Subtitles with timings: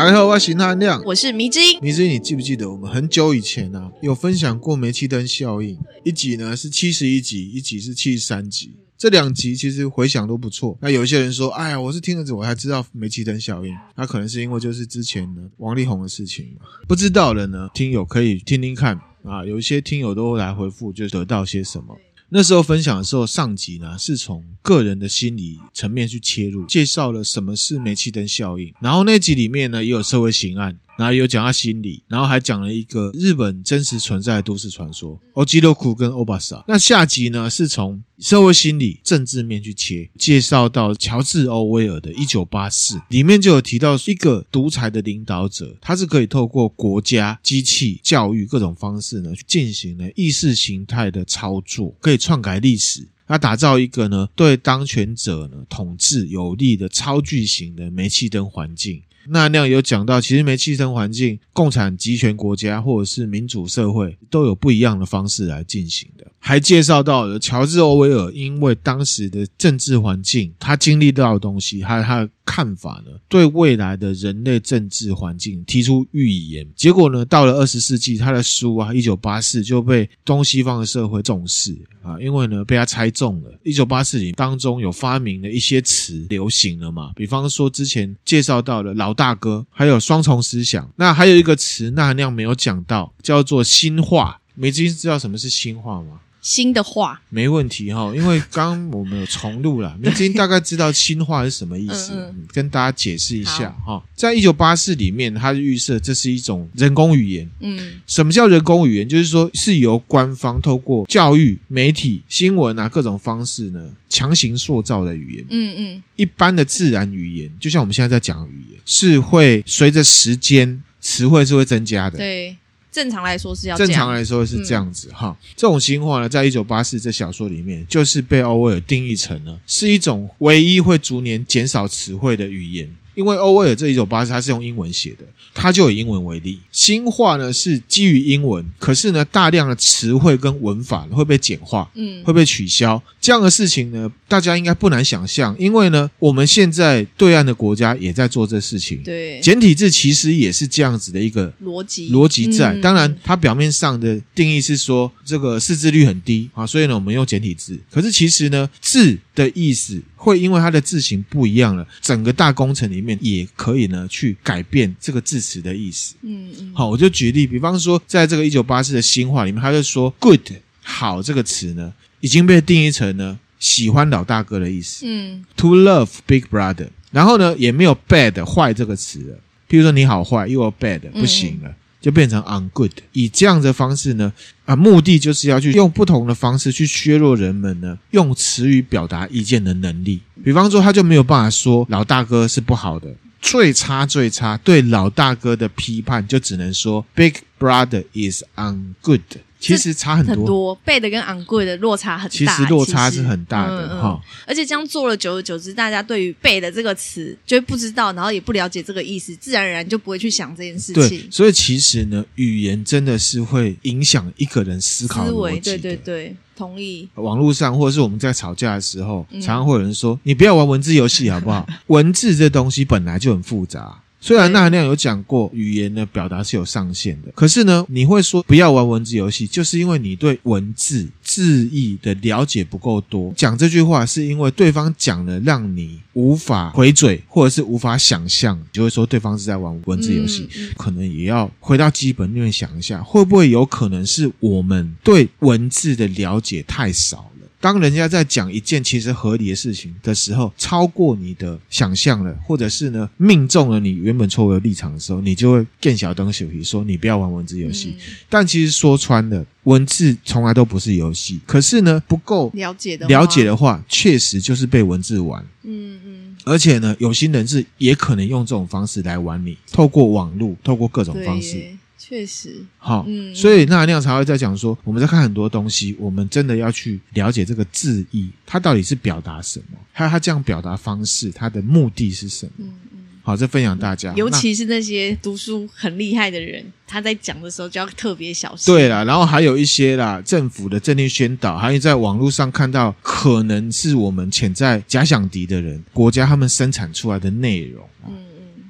[0.00, 1.78] 大家好，我是那亮，我是迷之音。
[1.82, 5.78] 迷之音，你记不记得我们很久以前啊，有分享过煤气灯效应？
[6.02, 8.74] 一集呢是七十一集，一集是七十三集。
[8.96, 10.78] 这两集其实回响都不错。
[10.80, 13.76] 那有一些人说，哎呀，我是听了这我才知道煤气灯效应。
[13.94, 16.64] 那可能是因为就是之前呢王力宏的事情嘛。
[16.88, 19.44] 不知道的呢，听友可以听听看啊。
[19.44, 21.94] 有一些听友都来回复，就得到些什么。
[22.32, 28.72] 那时候分享的时候，上集呢是从个人的心理层面去切入，介绍了什么是煤气灯效应。
[28.80, 30.78] 然后那集里面呢也有社会刑案。
[31.00, 36.62] 然后有讲他心理，然后还讲了一个日本真实存在的都市传说——欧吉洛库跟欧巴桑。
[36.68, 59.00] 那下集呢是从社会心理、政治面去切，介绍到乔治·欧威尔的《一九八四》，里面就有提到一个独裁的领导者，他是可以透过国家、机器、教育各种方式呢去进行呢意识形态的操作，可以篡改历史，他打造一个呢对当权者呢统治有利的超巨型的煤气灯环境。
[59.28, 66.26] 那那样有讲到，其实没气灯环境，共产集权国家或者是民主社会都有不一样的方式来进行的。
[66.38, 76.66] 还介绍到了乔治·欧威尔，因为当时的政治环境，他经历到的东西，还有他看法呢，对未来的人类政治环境提出预言。
[76.74, 83.50] 结果呢，到了二十世纪，他的书啊，《一九八四》就被东西方的社会重视啊，因为呢，被他猜中了。
[83.62, 90.90] 《一九八四》里当中有发明了一些词流行了嘛，比方说之前介绍到了老大哥，还有双重思想。
[90.96, 94.40] 那还有一个词，那那样没有讲到，叫做新化。
[94.54, 96.20] 梅金知道什么是新化吗？
[96.42, 104.02] 新的话没问题哈，因为刚刚我们有重录了， 明金大概知道新话是什么意思，嗯嗯、跟大家解释一下哈。
[104.14, 107.50] 在一九八四里面，他预设这是一种人工语言。
[107.60, 109.08] 嗯，什么叫人工语言？
[109.08, 115.44] 就是说是由官方透过教育、媒体、新闻啊各种方式呢强行塑造的语言。
[115.50, 122.16] 嗯嗯，一般的自然语言，就像我们现在在讲的语言，是会随着时间词汇是会增加的。
[122.18, 122.56] 对。
[122.92, 132.90] 正常来说是要正常来说是这样子哈，嗯、这种新话呢，在一九八四这小说里面，就是被欧威尔定义成了是一种唯一会逐年减少词汇的语言。
[133.20, 136.58] 因为欧威尔这一九八四它是用英文写的，它就以英文为例。
[136.72, 143.00] 新话呢是基于英文，可是呢大量的词汇跟文法会被简化，嗯，会被取消。
[143.20, 145.54] 这样的事情呢，大家应该不难想象。
[145.58, 149.02] 因为呢，我们现在对岸的国家也在做这事情。
[149.02, 152.74] 对，简体字其实也是这样子的一个逻辑逻辑在。
[152.80, 157.78] 当然，它表面上的定义是说这个识字率很低啊，所以呢我们用简体字。
[157.90, 160.00] 可是其实呢字的意思。
[160.22, 166.14] 会因为它的字形不一样了，整个大工程里面也可以呢去改变这个字词的意思。
[166.22, 170.40] 嗯嗯，好，我就举例，比方说，在这个一九八四的新话里面，他就说 “good”
[170.82, 175.04] 好这个词呢，已经被定义成呢喜欢老大哥的意思。
[175.06, 179.36] 嗯，to love big brother，然后呢也没有 “bad” 坏这个词了。
[179.68, 181.68] 譬如说你好坏，you are bad，不行了。
[181.68, 184.32] 嗯就变成 ungood，以这样的方式呢，
[184.64, 190.18] 啊，目的就是要去用不同的方式去削弱人们呢用词语表达意见的能力。
[190.44, 193.08] 比方说，他就没有办法说老大哥是不好的，
[193.40, 199.20] 最差最差对老大哥的批判就只能说 Big Brother is ungood。
[199.60, 202.30] 其实差很多，很多，bad 跟 ungood 的落差很大。
[202.30, 211.08] 其实落差是很大的哈、嗯嗯，而且这样做了久而久之，大家对于 bad 这个词就会不知道，然后也不了解这个意思，自然而然就不会去想这件事情。
[211.08, 215.60] 对，所以其实呢，语言真的是会影响一个人思考的逻辑。
[215.60, 217.06] 对对对，同意。
[217.16, 221.68] 网络上或者是我们在吵架的时候，常常会有人说：“嗯、你不要玩文字游戏好不好？
[221.88, 233.32] 文字这东西本来就很复杂。”虽然那含量有讲过，语言的表达是有上限的，可是呢，你会说不要玩文字游戏，就是因为你对文字字义的了解不够多。
[233.34, 240.46] 讲这句话是因为对方讲了让你无法回嘴，或者是无法想象，就会说对方是在玩文字游戏。
[240.76, 247.30] 可能也要回到基本面想一下，会不会有可能是我们对文字的了解太少？
[247.60, 257.94] 当人家在讲一件其实合理的事情的时候，超过你的想象了，或者是呢命中了你原本错误的立场的时候，你就会更小灯小皮说你不要玩文字游戏。
[257.98, 261.38] 嗯、但其实说穿了，文字从来都不是游戏。
[261.46, 265.44] 可是呢，不够了解的了解的话，确实就是被文字玩。
[265.64, 266.36] 嗯嗯。
[266.44, 271.62] 而且呢，有心人士也可能用这种方式来玩你，透过网络，透过各种方式。
[272.10, 282.52] 确实，好，嗯，所以那那样才会在讲说，我们在看很多东西，我们真的要去了解这个字义，它到底是表达什么，还有它这样表达方式，它的目的是什么？
[282.58, 288.74] 嗯嗯，好，这分享大家，尤其是那些读书很厉害的人，他在讲的时候就要特别小心。
[288.74, 298.64] 对啦，然后还有一些啦，政府的政令宣导，还有在网络上看到可能是我们潜在假想敌的人，国家他们生产出来的内容，嗯嗯。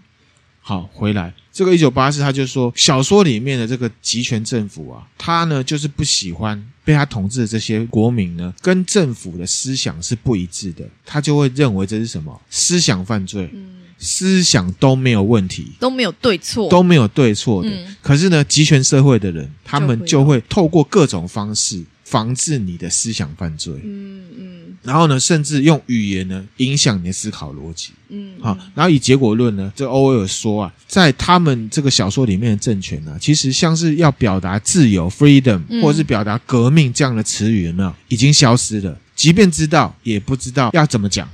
[0.60, 12.40] 好，回来这个一九八四，他就说小说里面的这个集权政府啊，他呢就是不喜欢被他统治的这些国民呢，跟政府的思想是不一致的，他就会认为这是什么？
[12.48, 13.50] 思想犯罪。
[13.52, 13.76] 嗯。
[13.98, 17.68] 思想都没有问题，都没有对错，都没有对错的。
[17.68, 23.72] 嗯、可是呢，集权社会的人，他们就会透过各种方式防治你的思想犯罪。
[23.84, 24.38] 嗯嗯。
[24.38, 27.90] 嗯然后呢，甚至用语言呢影响你的思考逻辑。
[28.08, 28.32] 嗯。
[28.40, 38.98] 好，然后以结果论呢，这欧威尔说啊，在他们这个小说里面的政权呢、啊，其实像是要表达自由 （freedom）、嗯、或者是表达革命这样的词语，有没有已经消失了？
[39.14, 41.28] 即便知道，也不知道要怎么讲。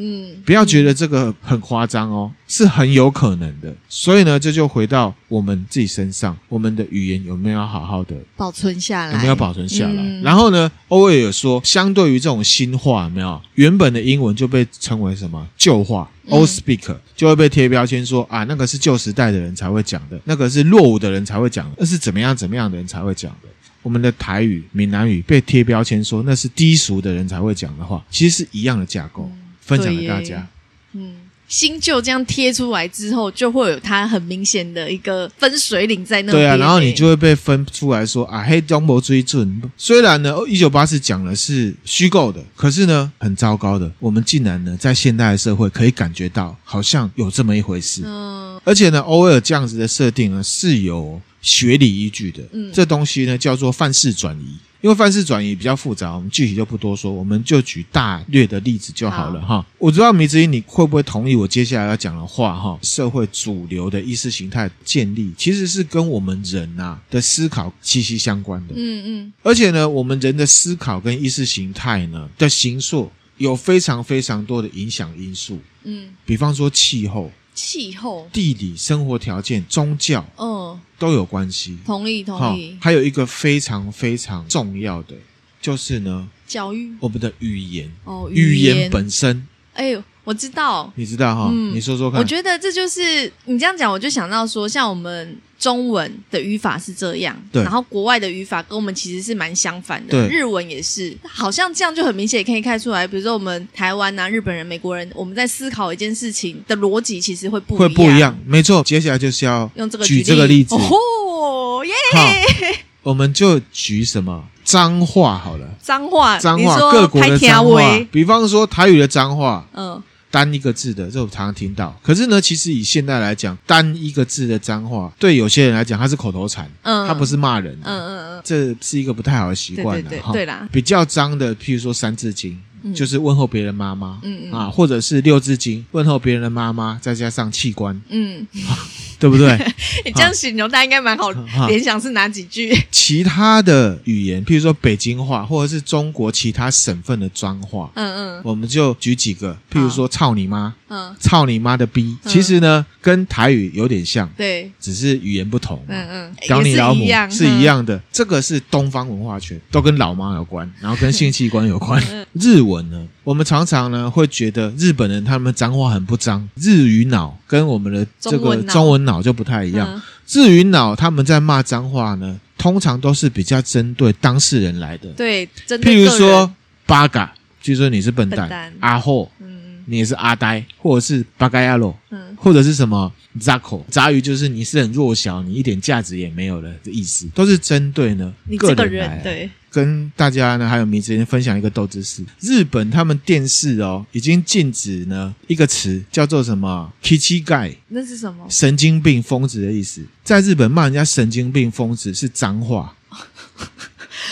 [0.00, 3.74] 嗯，不要觉得这个很夸张哦，是很有可能的。
[3.88, 9.12] 所以呢，这就回到我们自己身上，我们的语言有没有好好的保存下来？
[9.14, 10.00] 有没有保存下来？
[10.00, 23.48] 嗯、然后呢，欧威尔说，相对于这种新话，有没有原本的英文就被称为什么旧话 （old speak），就会被贴标签说啊，那个是旧时代的人才会讲的，那个是落伍的人才会讲的，那是怎么样怎么样的人才会讲的。
[23.82, 29.28] 我们的台语、闽南语被贴标签说那是低俗的人才会讲的话，其实是一样的架构。
[29.32, 30.48] 嗯分享给大家。
[30.94, 31.14] 嗯，
[31.46, 36.44] 新旧这样贴出来之后，就会有它很明显的一个分水岭在那边。
[36.44, 39.62] 对啊，然后你就会被分出来说啊，黑中国追准。
[39.76, 48.02] 虽然呢，一九八四讲的是虚构的，可是呢，很糟糕的，我们竟然呢，在现代的社会可以感觉到，好像有这么一回事。
[48.04, 52.42] 嗯，而且呢，欧威尔这样子的设定呢，是有学理依据的。
[52.52, 54.56] 嗯，这东西呢，叫做范式转移。
[54.80, 59.64] 因为范式转移比较复杂，我们具体就不多说，我们就举大略的例子就好了哈。
[59.78, 62.78] 我知道迷之音你会不会同意我接下来要讲的话哈？
[62.82, 68.74] 社会主流的意识形态建立，其实是跟我们人呐的思考息息相关的。
[68.76, 69.32] 嗯嗯。
[69.42, 75.60] 而且呢，我们人的思考跟意识形态呢的形塑，有非常非常多的影响因素。
[75.82, 76.10] 嗯。
[76.24, 77.32] 比方说气候。
[77.58, 81.76] 气候、地理、生活条件、宗教，嗯，都有关系。
[81.84, 82.78] 同意，同意。
[82.80, 85.16] 还有一个非常非常重要的，
[85.60, 89.44] 就是呢，教育，我们的语言，哦，语言本身。
[89.72, 91.48] 哎呦，我知道，你知道哈？
[91.50, 92.20] 嗯，你说说看。
[92.20, 95.36] 我觉得这就是你这样讲，我就想到说，像我们。
[95.58, 100.12] 中文的语法是这样，对，然后国外的语法跟我们其实是蛮相反的。
[100.12, 103.04] 对，日文也是，好像这样就很明显可以看出来。
[103.04, 107.88] 比如说我们台湾啊、日本人、美国人，我们在思考一件事情的逻辑其实会不一样。
[107.88, 108.84] 会不一样，没错。
[108.84, 110.76] 接下来就是要用这个举这个例子。
[110.76, 112.78] 哦耶！
[113.02, 117.82] 我们就举什么脏话好了，脏话，脏话，各国的脏话，
[118.12, 120.00] 比方说台语的脏话，嗯。
[120.30, 121.98] 单一个字的，这我常常听到。
[122.02, 130.32] 可是呢，其实以现在来讲，单一个字的脏话，对有些人来讲，它是口头禅，嗯，它不是骂人，嗯嗯嗯，这是一个不太好的习惯的哈。
[130.32, 132.52] 对啦，比较脏的，譬如说《三字经》，
[132.82, 138.46] 嗯，就是问候别人妈妈，嗯嗯啊，或者是《六字经》，问候别人的妈妈，再加上器官，嗯。
[139.18, 139.56] 对不对？
[140.04, 141.30] 你这样形容，大家应该蛮好
[141.66, 142.76] 联想是哪几句？
[142.90, 162.02] 其他的语言，譬如说北京话，或者是中国其他省份的脏话，嗯嗯，我们就举几个，譬如说“操你妈”，嗯，“操你妈”的逼，其实呢跟台语有点像，对，只是语言不同，嗯嗯，屌你老母是一样的，这个是东方文化圈，都跟老妈有关，然后跟性器官有关。
[162.34, 169.86] 日文呢，我们常常呢会觉得日本人他们脏话很不脏，日语脑跟我们的这个中文脑就不太一样。
[169.86, 175.10] 嗯、日语脑他们在骂脏话呢，通常都是比较针对当事人来的。
[175.10, 176.50] 对，针对譬如说
[176.86, 189.18] 八嘎，就说你是笨蛋；笨蛋阿货，嗯，你也是阿呆，或者是八嘎亚罗，嗯，或者是什么杂口杂鱼，就是你是很弱小，你一点价值也没有的意思，都是针对呢你这个人来。
[189.22, 189.50] 对。
[189.70, 198.46] 跟大家呢，还有迷之间分享一个豆知识：日本他们电视哦，已经禁止呢一个词叫做什么 “kichi guy”，那是什么？
[198.48, 200.02] 神经病、疯子的意思。
[200.24, 202.94] 在日本骂人家神经病、疯子是脏话。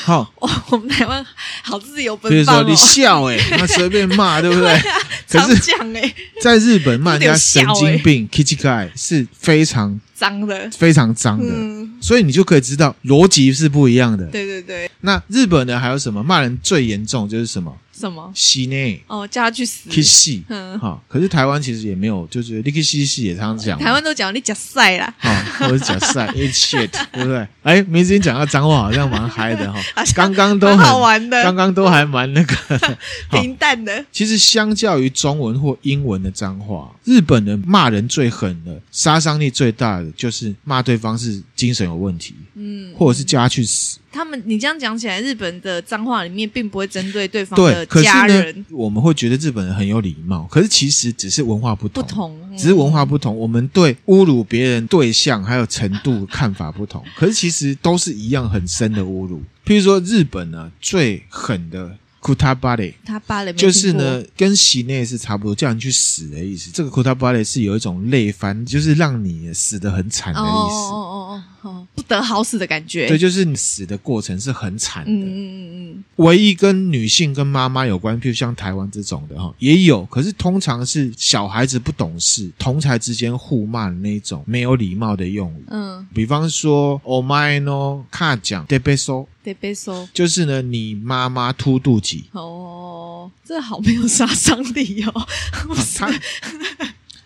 [0.05, 0.31] 好，
[0.71, 1.25] 我们台湾
[1.63, 2.31] 好自由奔放。
[2.31, 4.79] 比如说你笑哎， 那随便骂，对不对？
[5.29, 11.53] 可是讲哎，在日本骂人家神经病 kichigai 是非常脏的，非常脏的。
[12.01, 14.27] 所以你就可以知道逻辑是不一样的。
[14.27, 14.91] 对对对。
[15.01, 15.79] 那日本呢？
[15.79, 17.75] 还有什么骂人最严重就是什么？
[17.99, 18.31] 什么？
[18.35, 19.01] 死呢？
[19.07, 19.89] 哦，叫他去死。
[19.91, 20.39] 去死。
[20.49, 20.79] 嗯。
[20.79, 23.79] 好，可是台湾其实也没有，就是你去死死也常常讲。
[23.79, 25.15] 台湾都讲你假赛啦。
[25.19, 25.33] 好，
[25.67, 27.49] 或者假赛，eat shit， 对不对？
[27.63, 29.81] 哎，明星讲到脏话，好像蛮嗨的 哈。
[30.15, 32.55] 刚刚都很好玩的，刚刚都还蛮那个
[33.31, 34.05] 平淡的。
[34.13, 41.43] 其实相较于中文或英文的脏话，日本人骂人最狠的、杀伤力最大的，就是骂对方是。
[41.57, 43.99] 精神有问题，嗯，或者是叫他去死。
[44.17, 48.43] 他们，你这样讲起来，日本的脏话里面并不会针对对方的家人。
[48.43, 53.37] 可是呢，我们会觉得日本人很有礼貌，可是其实只是文化不同，不同，嗯、只是文化不同。
[53.37, 59.43] 我们对侮辱别人对象还有程度看法不同， 可是其实都是一样很深的侮辱。
[59.67, 61.99] 譬如说，日本呢最狠的。
[62.19, 66.73] 库塔巴雷，他巴雷就是呢，跟洗内是差不多，叫你去死的意思。
[66.73, 70.49] 这个库塔巴雷是有一种累翻，就是让你死得很惨的意思。
[70.49, 71.15] 哦哦
[71.63, 73.08] 哦哦，不得好死的感觉。
[73.08, 75.12] 对，就是你死的过程是很惨的。
[75.12, 76.04] 嗯嗯嗯嗯。
[76.18, 85.64] 唯一跟女性跟妈妈有关，譬如像台湾这种的哈，也有，可是通常是小孩子不懂事，同侪之间互骂的那种没有礼貌的用语。
[85.70, 89.28] 嗯，比方说，お前の母ちゃん、てべそ。
[89.44, 95.28] 得被收，就是呢，你妈妈凸肚脐哦，这好没有杀伤力哦。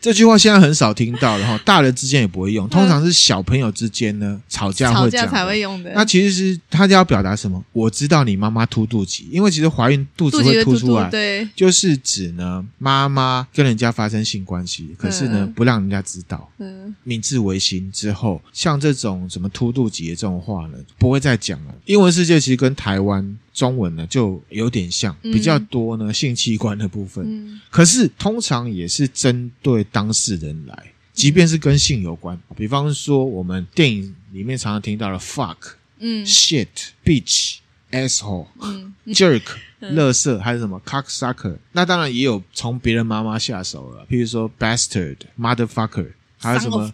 [0.00, 5.92] 这句话现在很少听到，然 后大人之间也不会用，通常是小朋友之间呢吵架会讲，吵架才会用的。
[5.95, 7.62] 那其实是他就要表达什么？
[7.73, 21.75] 我知道你妈妈凸肚脐，因为其实怀孕肚子会凸出来，对，就是指呢妈妈跟人家发生性关系，可是呢不让人家知道，嗯，明治维新之后，像这种什么凸肚脐的这种话呢，不会再讲了。
[21.85, 23.38] 英文世界其实跟台湾。
[23.60, 35.58] 中文呢就有点像，比较多呢性器官的部分，嗯、可是通常也是针对当事人来，即便是跟性有关，比方说我们电影里面常常听到的 fuck、
[35.98, 36.68] 嗯、shit、
[37.04, 37.58] bitch、
[37.90, 39.42] asshole、嗯、jerk、
[39.80, 46.12] 乐色还是什么 cocksucker，那当然也有从别人妈妈下手了，譬如说 bastard、motherfucker。
[46.42, 46.90] 还有什么？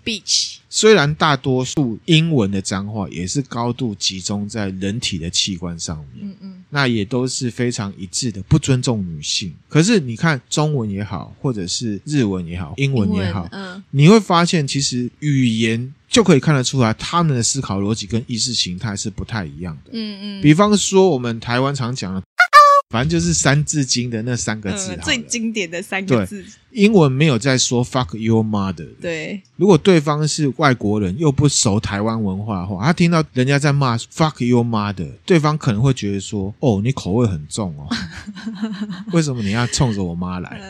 [0.68, 9.54] 虽然大多数英文的脏话也是高度集中在人体的器官上面，嗯嗯，那也都是非常一致的，不尊重女性。
[9.68, 19.90] 可是你看中文也好，或者是日文也好，英文也好，嗯，你会发现其实语言就可以看得出来，他们的思考逻辑跟意识形态是不太一样的。
[19.92, 22.22] 嗯嗯，比方说我们台湾常讲的。
[22.88, 26.44] 反正就是《三字经》的那三个字，嗯，最经典的三个字。
[26.70, 28.86] 英文没有在说 “fuck your mother”。
[29.00, 37.88] 对，如果对方是外国人又不熟台湾文化的话，他听到人家在骂 “fuck your mother”，对方可能会觉得说：“哦，你口味很重哦，
[39.12, 40.60] 为什么你要冲着我妈来？”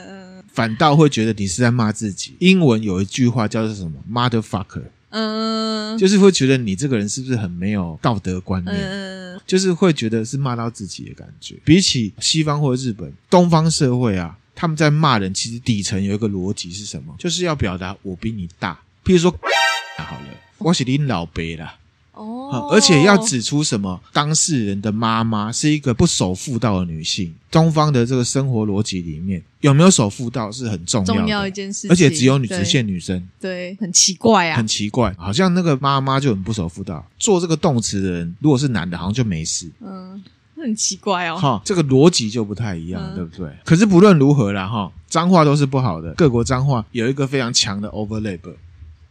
[0.49, 2.35] 反倒会觉得你是在骂自己。
[2.39, 4.85] 英文有一句话叫做什么？“motherfucker”。
[5.11, 8.75] 嗯，就是会觉得你这个人是不是很没有道德观念？
[8.75, 11.57] 嗯，就是会觉得是骂到自己的感觉。
[11.65, 17.15] 比起西方或日本，东方社会啊，他们在骂人，其实底层有一个逻辑是什么？
[17.19, 18.79] 就是要表达我比你大。
[19.05, 19.31] 譬如说，
[19.99, 21.79] 好了，我是你老伯啦。
[22.17, 24.01] 哦，而且要指出什么？
[24.13, 27.35] 当事人的妈妈是一个不守妇道的女性。
[27.51, 31.91] 东方的这个生活逻辑里面，有没有守妇道是很重要的，重要一件事情。
[31.91, 37.07] 而且只有女只限女生，对，很奇怪啊，很奇怪，好像那个妈妈就很不守妇道。
[37.19, 39.71] 做这个动词的人，如果是男的，好像就没事。
[39.81, 40.23] 嗯，
[40.57, 41.37] 很奇怪哦。
[41.37, 43.51] 哈，这个逻辑就不太一样，嗯、对不对？
[43.65, 46.13] 可是不论如何啦，哈，脏话都是不好的。
[46.15, 48.41] 各国脏话有一个非常强的 overlap。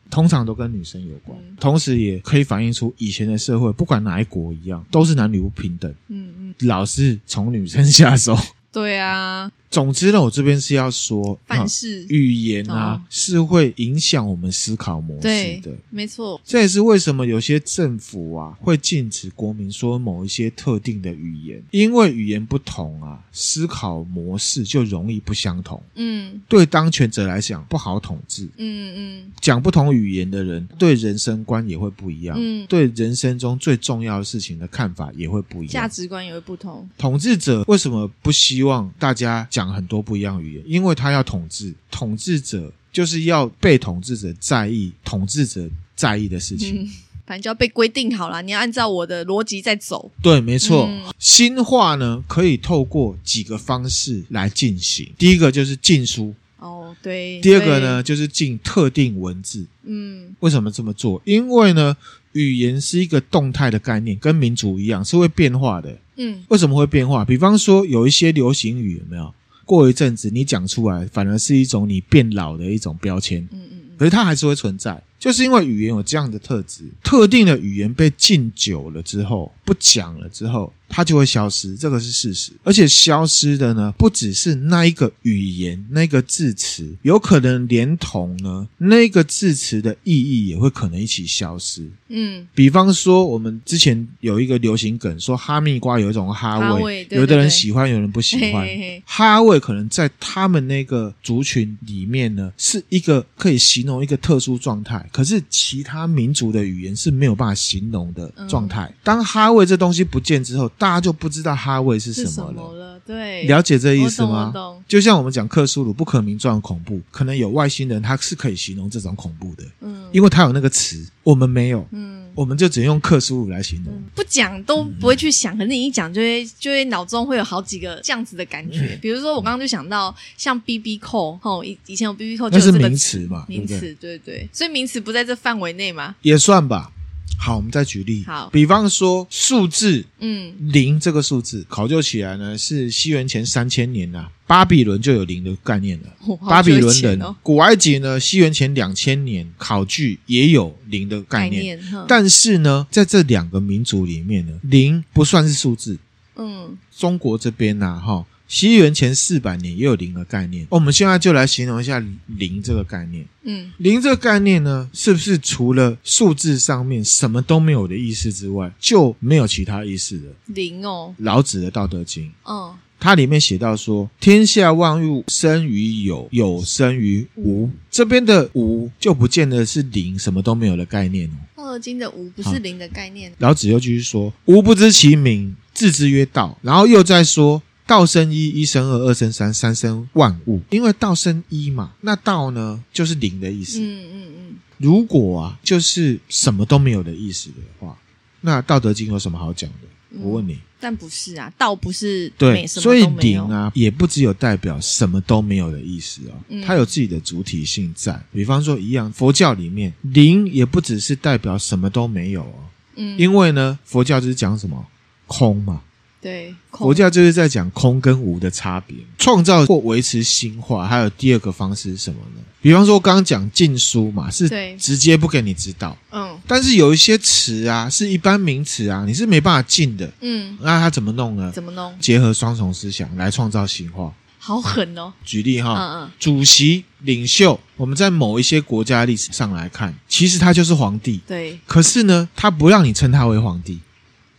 [0.10, 5.94] 通常都跟女生有关，嗯、同时也可以反映出以前的社会，不管哪一国一样，都是男女不平等。
[6.08, 8.38] 嗯嗯，老是从女生下手。
[8.72, 9.52] 对啊。
[9.70, 16.40] 总之呢，我这边是要说，凡事语言啊、哦、是会影响我们思考模式的，对，没错。
[16.46, 25.82] 这也是为什么有些政府啊会禁止国民说某一些特定的语言，因为语言不同啊，思考模式就容易不相同。
[25.96, 28.48] 嗯，对当权者来讲不好统治。
[28.58, 32.38] 嗯嗯，讲不同语言的人对人生观也会不一样。
[32.40, 36.88] 嗯，对人生中最重要的事情的看法也会不一样，价值观也会不同。
[36.98, 39.74] 统治者为什么不希望大家讲？
[39.74, 46.90] 很多不一样语言，因为他要统治，统治者就是要被统治者在意，统治者在意的事情，嗯、
[47.26, 48.42] 反正就要被规定好了。
[48.42, 50.12] 你要按照我的逻辑在走。
[50.22, 50.88] 对，没错。
[50.90, 55.10] 嗯、新化呢，可以透过几个方式来进行。
[55.18, 57.40] 第一个就是禁书，哦，对。
[57.40, 59.66] 第二个呢，就是禁特定文字。
[59.84, 61.22] 嗯，为什么这么做？
[61.26, 61.96] 因为呢，
[62.34, 65.98] 语言是一个动态的概念，跟民族一样是会变化的。
[66.18, 67.26] 嗯，为什么会变化？
[67.26, 69.34] 比方说，有一些流行语有没有？
[69.66, 73.42] 过一阵子，你讲出来，反而是一种你变老的一种标签。
[73.52, 76.84] 嗯嗯，可是它还是会存在，就是因为语言有这样的特质。
[77.04, 82.52] 特定的语言被禁久了之后，不讲了之后，它就会消失，这个是事实。
[82.64, 91.90] 而且消失的呢，不只是那一个语言、那个字词，有可能连同呢那个字词的意义也会可能一起消失。
[92.10, 98.64] 嗯，比方说，我们之前有一个流行梗，说哈密瓜有一种哈味，哈味对对对，有的人喜欢，有人不喜 欢。
[98.64, 108.86] 嘿嘿嘿，哈味可能在他们那个族群里面呢，是一个可以形容一个特殊状态，可是其他民族的语言是没有办法形容的状态。
[108.86, 112.54] 嗯、当哈味这东西不见之后，大家就不知道哈维是什么了。
[112.54, 114.52] 么了对，了解这意思吗？
[114.54, 114.84] 懂。
[114.88, 123.94] 就像我们讲克苏鲁不可名状恐怖，可能有外星人他是可以形容这种恐怖的，嗯，因为他有那个词，我们没有，嗯，我们就只能用克苏鲁来形容。
[123.94, 128.80] 嗯、不讲都不会去想，可是你一讲就会就会脑中会有好几个这样子的感觉。
[128.80, 136.92] 嗯、比如说我刚刚就想到像 BB Call 吼，以以前有 BB Call 就是名词嘛，名词，对对，对，所以名词不在这范围内吗，也算吧。
[137.38, 138.24] 好，我们再举例。
[138.26, 146.06] 好，比方说数字，嗯，零这个数字考究起来呢，是西元前三千年呐、啊，巴比伦就有零的概念了。
[146.26, 151.78] 哦、巴比伦人，古埃及呢，西元前两千年考据也有零的概念。
[151.78, 156.00] 概念，但是呢，在这两个民族里面呢，零不算是数字。
[156.38, 158.26] 嗯，中国这边呢、啊，哈。
[158.48, 163.26] 西元前四百年也有零的概念，我们现在就来形容一下零这个概念。
[163.44, 170.34] 嗯，零这个概念呢，是不是除了数字上面什么都没有的意思之外，就没有其他意思了？
[170.46, 181.34] 零哦，老子的《道德经》哦，它里面写到说：“天下万物生于有，有生于无。”这边的无就不见得是零，什么都没有的概念哦。
[181.58, 183.34] 《道德经》的无不是零的概念。
[183.40, 187.64] 老子又继续说：“吾不知其名，字之曰道。”然后又在说。
[187.88, 190.62] 道生一，一生二，二生三，三生万物。
[190.70, 193.80] 因为道生一嘛，那道呢就是零的意思。
[193.80, 194.56] 嗯嗯嗯。
[194.78, 197.98] 如果啊，就是什么都没有的意思的话，
[198.42, 199.88] 那《道德经》有什么好讲的？
[200.12, 200.60] 嗯、我问你。
[200.80, 208.22] 但不是啊，道不是对，所以零啊，也不只有代表什么都没有的意思哦，嗯、它有自己的主体性在。
[208.32, 212.54] 比方说，一样，佛教里面零也不只是代表什么都没有哦。
[212.98, 213.18] 嗯。
[213.18, 214.86] 因为呢，佛教就是讲什么
[215.28, 215.82] 空嘛。
[216.26, 220.88] 对，佛教就是在讲空跟无的差别，创造或维持新化。
[220.88, 222.42] 还有第二个方式是什么呢？
[222.64, 225.96] 比方说，刚刚讲禁书嘛，是直接不给你知道。
[226.12, 230.12] 嗯，但是有一些词啊，是一般名词啊，你是没办法禁的。
[230.22, 231.52] 嗯，那他怎么弄呢？
[231.52, 231.94] 怎么弄？
[232.00, 234.12] 结合双重思想来创造新化。
[234.40, 235.14] 好狠哦！
[235.24, 241.20] 举例哈，嗯嗯，主席、领袖，我们在某一些国家历史上来看，其实他就是皇帝。
[241.28, 243.80] 对，可是呢，他不让你称他为皇帝。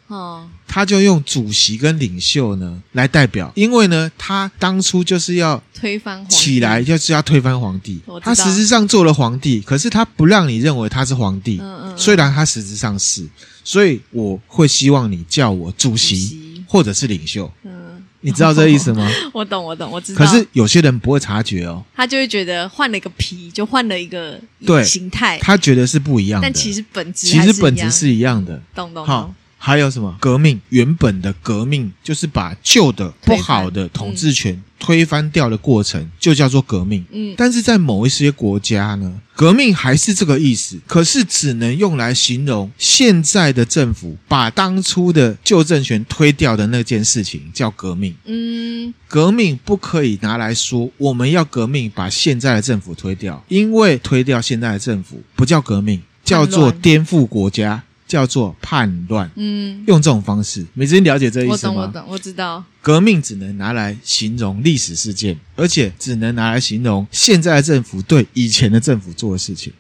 [0.09, 8.01] 哦，他就用主席跟领袖呢来代表，因为呢，他当初就是要推翻起来，就是要推翻皇帝。
[8.23, 11.59] 他实质上做了皇帝，可是他不让你认为他是皇帝。
[11.61, 11.99] 嗯嗯。
[11.99, 13.27] 虽然他实质上是，
[13.65, 17.51] 所以我会希望你叫我主席，或者是领袖。
[17.65, 19.11] 嗯，你知道这个意思吗？
[19.35, 20.19] 我懂，我懂，我知道。
[20.19, 24.39] 可是有些人不会察觉哦，他就会觉得换了一个皮，就换了一个
[24.85, 28.63] 形态，他觉得是不一样的，但其实本质其实本质是一样的。
[28.73, 29.35] 懂懂好。
[29.59, 30.61] 还有什么革命？
[30.69, 37.05] 原本的革命就是把旧的不好的统治权推翻掉的过程，就叫做革命。
[37.11, 48.15] 嗯，但是在某一些国家呢，革命还是这个意思，可是只能用来形容现在的政府把当初的旧政权推掉的那件事情叫革命。
[48.27, 57.83] 嗯，革命不可以拿来说我们要革命把现在的政府推掉，因为推掉现在的政府不叫革命，叫做颠覆国家。
[58.07, 61.75] 叫做叛乱，嗯，用这种方式，美珍了解这意思吗？
[61.75, 62.65] 我懂，我懂，我知道。
[62.81, 69.73] 革命只能拿来形容历史事件，而且只能拿来形容现在的政府对以前的政府做的事情。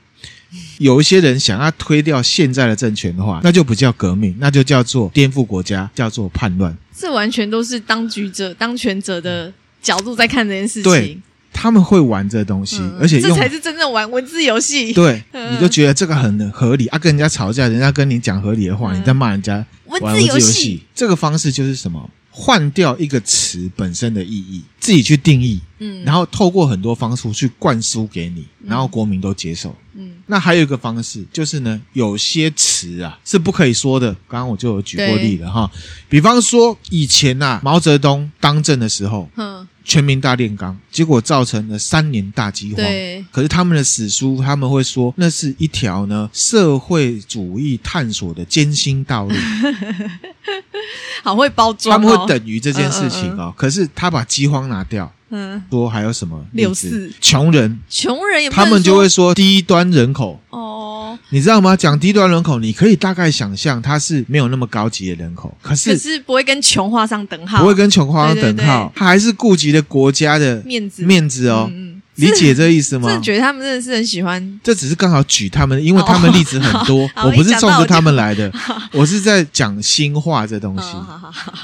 [0.78, 6.76] 有一些人想要推掉现在的政权的话，那就不叫革命，那就叫做颠覆国家，叫做叛乱。
[6.96, 10.92] 这完全都是当局者、当权者的角度在看这件事情。
[10.92, 11.18] 对。
[11.52, 14.92] 他们会玩这东西，嗯、而且用这才是真正玩文字游戏。
[14.92, 20.82] 对，嗯、你就觉得这个很合理啊，跟人家吵架，人家跟你讲合理的话，嗯、你在骂人家玩文字游戏。
[20.94, 22.10] 这个方式就是什么？
[22.38, 30.12] 换掉一个词本身的意义，自己去定义，嗯，然后透过很多方式去灌输给你，然后国民都接受，嗯。
[30.26, 34.12] 那还有一个方式就是呢，有些词啊是不可以说的。
[34.28, 35.70] 刚刚我就有举过例了哈，
[36.10, 39.66] 比方说以前呐、啊，毛泽东当政的时候，嗯。
[39.88, 42.76] 全民大炼钢，结果造成了三年大饥荒。
[42.76, 49.32] 对，可是他们的史书他们会说，那是一条呢社会主义探索的艰辛道路。
[51.22, 53.36] 好会包装、哦，他们会等于这件事情哦。
[53.38, 56.44] 嗯嗯嗯，可是他把饥荒拿掉，嗯，说还有什么？
[56.52, 60.95] 六四，穷人，穷人也，他们就会说低端人口哦。
[61.16, 61.76] 哦，你知道吗？
[61.76, 71.68] 讲低端人口，你可以大概想象他是没有那么高级的人口，可是可是不会跟穷画上等号，不会跟穷画上等号，对对对他还是顾及了国家的面子面子哦。
[71.72, 73.08] 嗯理解这意思吗？
[73.10, 78.50] 真的觉得他们真的是很喜欢，这只是刚好举他们，因为他们例子很多，哦、我不是冲着他们来的，
[78.92, 80.86] 我，是在讲新话这东西。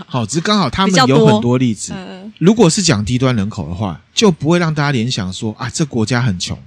[0.07, 1.95] 好，只是刚好他们有很多例子。
[2.37, 6.59] 如果是讲低端人口的话，就不会让大家联想说啊，这国家很穷。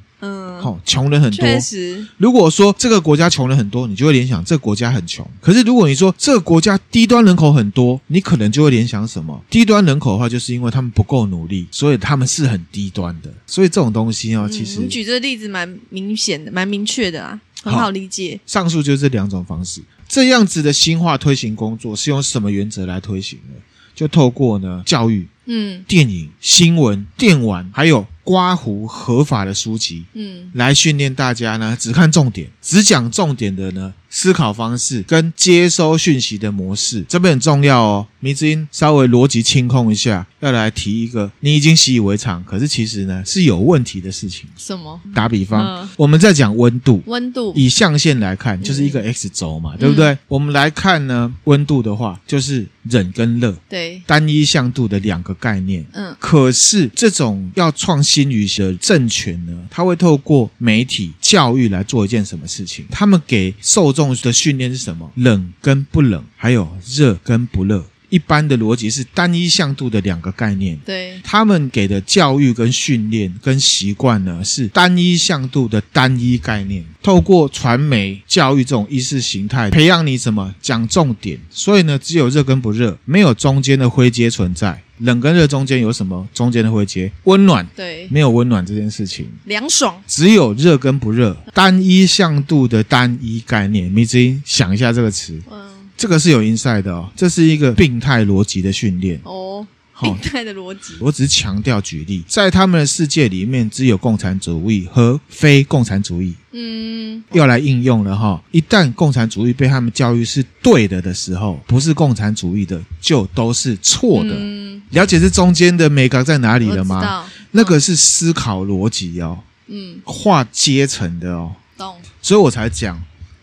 [0.60, 1.46] 嗯，好，穷人很多。
[1.46, 5.26] 确实，如果说这个国家穷人很多，你就会联想这个国家很穷。
[5.42, 9.42] 可是如果你说这个国家低端人口很多，你可能就会联想什么？
[9.50, 13.34] 低端人口的话，就是因为他们不够努力，所以他们是很低端的。
[13.46, 18.40] 所以这种东西哦，其实、嗯、你举这个例子蛮明显的，蛮明确的啊，很好理解。
[18.46, 23.60] 上述就是这两种方式，这样子的新化推行工作是用什么原则来推行的？
[23.96, 28.06] 就透过呢教育、嗯，电影、新闻、电玩，还有。
[28.26, 33.94] 刮胡合法的书籍，嗯，来训练大家呢，只看重点，只讲重点的呢。
[34.16, 38.08] 思考方式跟接收讯息的模式，这边很重要哦。
[38.22, 44.48] 迷之音稍微逻辑清空一下，要来提一个你已经习以为常，可是其实呢是有问题的事情。
[44.56, 44.98] 什么？
[45.14, 50.12] 打比方，呃、我们在讲温度，温度以象限来看，就是一个 x 轴嘛，嗯、对不对？
[50.14, 55.86] 嗯、我们来看呢，温度的话，就是冷跟热，对，单一向度的两个概念。
[55.92, 62.86] 嗯，可是这种要创新于的政权呢，它会透过媒体教育来做一件什么事情？
[62.90, 64.05] 他们给受众。
[64.14, 65.12] 的训练是什么？
[65.16, 67.86] 冷跟不冷，还有热跟不热。
[68.10, 70.78] 一般的逻辑是单一向度的两个概念。
[70.86, 76.86] 对，他们给的教育跟训练跟习惯呢，是单一向度的单一概念。
[77.02, 80.54] 透过传媒教育这种意识形态，培养你什么？
[80.62, 81.40] 讲重点。
[81.50, 84.84] 所以呢，只有热跟不热，没有中间的灰阶存在。
[85.00, 86.28] 冷跟热中间有什么？
[86.34, 87.68] 中间的会接，温暖。
[87.76, 89.28] 对，没有温暖这件事情。
[89.46, 90.02] 凉爽。
[90.08, 93.92] 只有热跟不热，单一向度的单一概念。
[93.92, 95.40] 米之音想一下这个词。
[95.52, 97.10] 嗯，这个是有 insight 的哦。
[97.16, 99.20] 这是一个病态逻辑的训练。
[99.24, 99.66] 哦。
[100.02, 106.34] 病态的逻辑，我只是强调举例，在他们的世界里面，只有共产主义和非共产主义。
[106.52, 108.42] 嗯，要来应用了哈。
[108.52, 114.32] 一旦共产主义被他们教育是对的的时候，不是共产主义的就都是错的。
[114.32, 117.26] 嗯，了解这中间的美感在哪里了吗？
[117.52, 119.40] 那个是思考逻辑哦。
[119.68, 121.56] 嗯，划阶层的哦。
[121.78, 121.96] 懂。
[122.22, 123.02] 所以我才讲，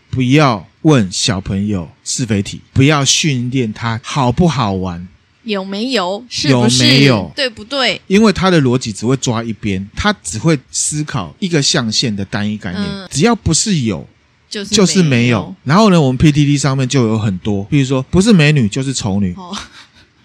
[0.09, 5.07] 不要问小朋友是非题，不要训练他好不好玩。
[5.43, 6.23] 有没有？
[6.29, 6.83] 是不是？
[6.85, 7.31] 有没有？
[7.35, 8.01] 对不对？
[8.07, 12.83] 因为他的逻辑只会抓一边，他只会思考一个象限的单一概念。
[12.83, 14.07] 嗯、只要不是有，
[14.49, 15.53] 就是就是没有。
[15.63, 19.55] 然后呢，我们 PTT 上面就有很多，比如说不是美女就是丑女，哦、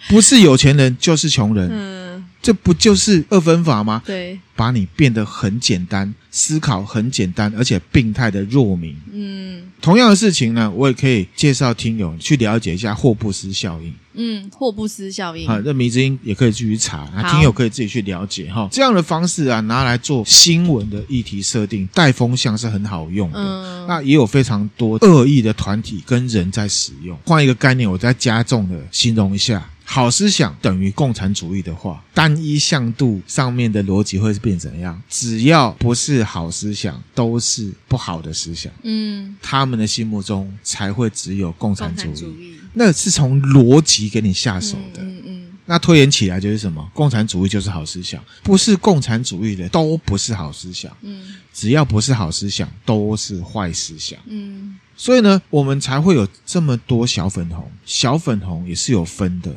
[0.09, 1.69] 不是有钱人就是穷人。
[1.71, 1.98] 嗯，
[2.41, 4.03] 这不就是二分法吗？
[4.07, 8.97] 对，把你变得很简单，思考很简单，而且病态的弱民。
[9.13, 13.93] 嗯，同样的事情呢，我也可以介绍听友去了解一下霍布斯效应。
[14.21, 18.69] 嗯，霍布斯效应啊，这迷之音也可以继续查，那听友可以自己去了解哈。
[18.71, 23.39] 这样的方式啊，拿来做新闻的议题设定、带风向是很好用的。
[23.39, 27.17] 嗯，那也有非常多恶意的团体跟人在使用。
[27.25, 35.03] 换一个概念，我再加重的形容一下：好思想等于共产主义的话，单一向度上面的逻辑会是变怎样？
[35.09, 38.71] 只要不是好思想，都是不好的思想。
[38.83, 42.59] 嗯，他们的心目中才会只有共产主义。
[42.75, 46.87] 那是从逻辑给你下手的，嗯嗯，那推演起来就是什么？
[46.93, 59.57] 共产主义就是好思想，不是共产主义的都不是好思想，嗯，只要不是好思想都是坏思想，嗯，所以呢，我们才会有这么多小粉红，小粉红也是有分的，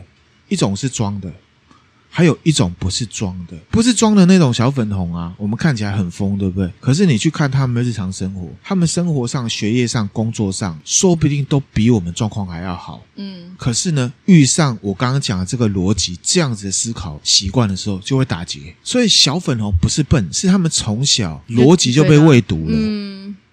[0.52, 1.32] 一种是装的。
[2.14, 6.70] 还有一种不是装的，不是装的那种小粉红啊，我们看起来很疯，对不对？
[6.82, 13.02] 可是你去看他们的日常生活，他们生活上、学业上、工作上，说不定都比我们状况还要好。
[13.16, 18.76] 嗯，可是呢，遇上我刚刚讲的这个逻辑，这样子的思考习惯的时候，就会打结。
[18.84, 22.76] 所以小粉红不是笨，是他们从小逻辑就被喂毒了。
[22.76, 23.11] 嗯。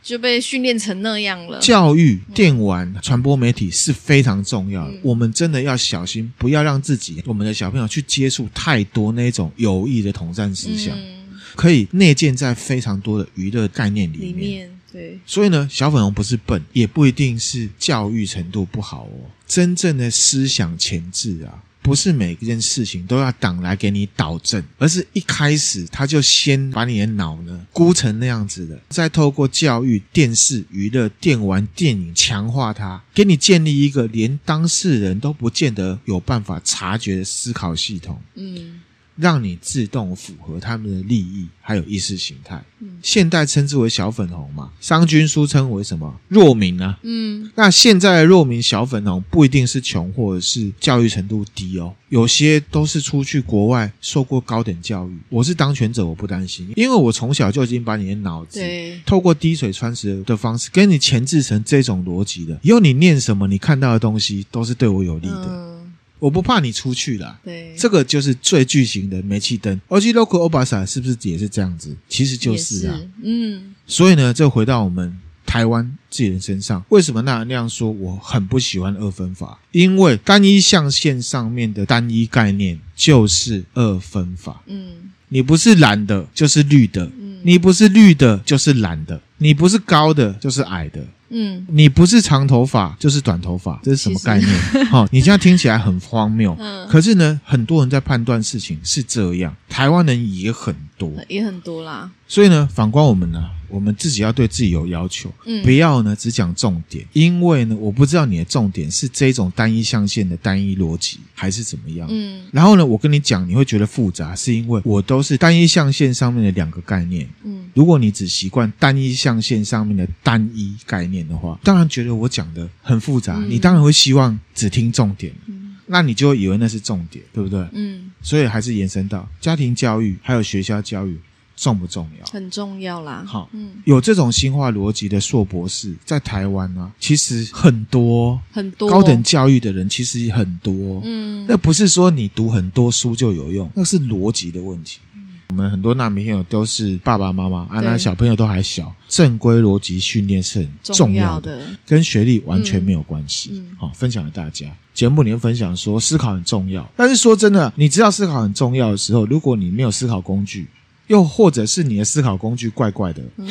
[0.08, 1.58] 就被训练成那样了。
[1.58, 4.94] 教育、电玩、传播媒体是非常重要的。
[4.94, 14.28] 嗯、我们真的要小心，不要让自己、我们的小朋友去接触太多那种有益的统战思想，嗯、可以内建在非常多的娱乐概念里面。
[14.28, 19.28] 里面对，所以呢，小粉红不是笨，也不一定是教育程度不好哦。
[19.46, 21.52] 真正的思想前置啊。
[21.88, 38.20] 不是每一件事情都要党来给你导正，而是一开始他就先把你的脑呢箍成那样子的，再透过教育、电视、娱乐、电玩、电影强化它，给你建立一个连当事人都不见得有办法察觉的思考系统。
[38.34, 38.80] 嗯，
[39.18, 42.62] 让你自动符合他们的利益，还有意识形态。
[42.78, 46.96] 嗯，现代称之为小粉红嘛，商君书称为什么弱民啊？
[47.02, 55.18] 嗯，那现在的弱民小粉红不一定是穷或者是教育程度低哦，有些都是出去国外受过高等教育。
[55.28, 58.60] 我是当权者，我不担心，因为我从小就已经把你的脑子
[59.04, 65.46] 透过滴水穿石的方式跟你前置成这种逻辑的，以后你念什么，你看到的东西都是对我有利的。
[65.48, 65.77] 嗯
[66.18, 69.80] 我不怕你出去了，对，这个就是最巨型的煤气灯。
[69.88, 71.96] 而且 local obasa 是不是也是这样子？
[72.08, 73.74] 其实就是啊，是嗯。
[73.86, 77.90] 所以呢，这回到我们台湾自己人身上，为什么那那样说？
[77.90, 84.62] 我很不喜欢二分法，因为单一象限上面的单一概念就是二分法。
[84.66, 91.04] 嗯，你不是蓝的，就是绿的；嗯，你不是绿的，就是蓝的；你不是高的，就是矮的。
[91.30, 94.48] 嗯，你不是长头发就是短头发，这是什么概念？
[94.90, 96.56] 哈、 哦，你这样听起来很荒谬。
[96.58, 102.10] 嗯，可是呢，很多人在判断事情是这样，台湾人也很多，也很多啦。
[102.26, 112.44] 所以呢，反观我们呢，我们自己要对自己有要求，嗯，不要呢只讲重点，因为呢，我不知道你的重点是这种单一象限的单一逻辑，还是怎么样，嗯。
[112.52, 117.68] 然后呢，我跟你讲，你会觉得复杂，是因为我都是单一象限上面的两个概念，嗯。
[117.74, 127.64] 如果你只习惯单一象限上面的单一概念的话，当然觉得我讲的很复杂，嗯，你当然会希望只听重点，嗯，那你就会以为那是重点，对不对？
[127.72, 128.10] 嗯。
[128.20, 131.16] 所以还是延伸到家庭教育还有学校教育。
[131.58, 132.26] 重不重要？
[132.26, 133.24] 很重要啦。
[133.26, 141.02] 好，嗯，有这种新化逻辑的硕博士在台湾呢，其实很多很多高等教育的人其实很多。
[141.04, 145.00] 嗯，那不是说你读很多书就有用，那是逻辑的问题。
[145.16, 153.50] 嗯，我们很多难民朋友都是爸爸妈妈啊，那小朋友都还小，正规逻辑训练是很重要的，跟学历完全没有关系。
[153.52, 154.66] 嗯，好，分享给大家。
[154.94, 160.66] 节目里面分享说思考很重要，但是说真的，你知道思考很重要的时候，如果你没有思考工具。
[161.08, 163.50] 又或者是你的思考工具怪怪的，嗯、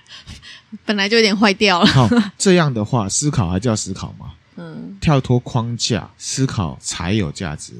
[0.84, 1.86] 本来就有点坏掉了。
[1.86, 4.32] 好，这样的话，思考还叫思考吗？
[4.56, 7.74] 嗯，跳脱框架思考才有价值。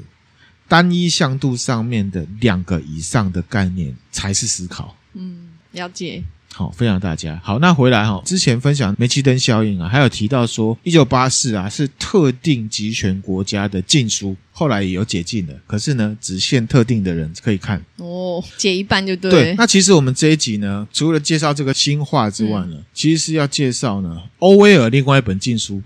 [0.69, 4.97] 单一向度上面的两个以上的概念才是思考。
[5.15, 6.23] 嗯，了解。
[6.53, 7.41] 好，分享大家。
[7.45, 17.85] 好，那回来哈，之前分享煤气灯效应啊，还有提到说，一九八四啊是特定集权国家的禁书，后来也有解禁了，可是呢，只限特定的人可以看。
[17.99, 19.31] 哦，解一半就对。
[19.31, 25.83] 对，那其实我们这一集呢，除了介绍这个新画之外呢，嗯、其实是要介绍呢，欧威尔另外一本禁书。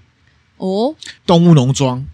[0.59, 0.95] 哦，
[1.27, 2.07] 动物农庄。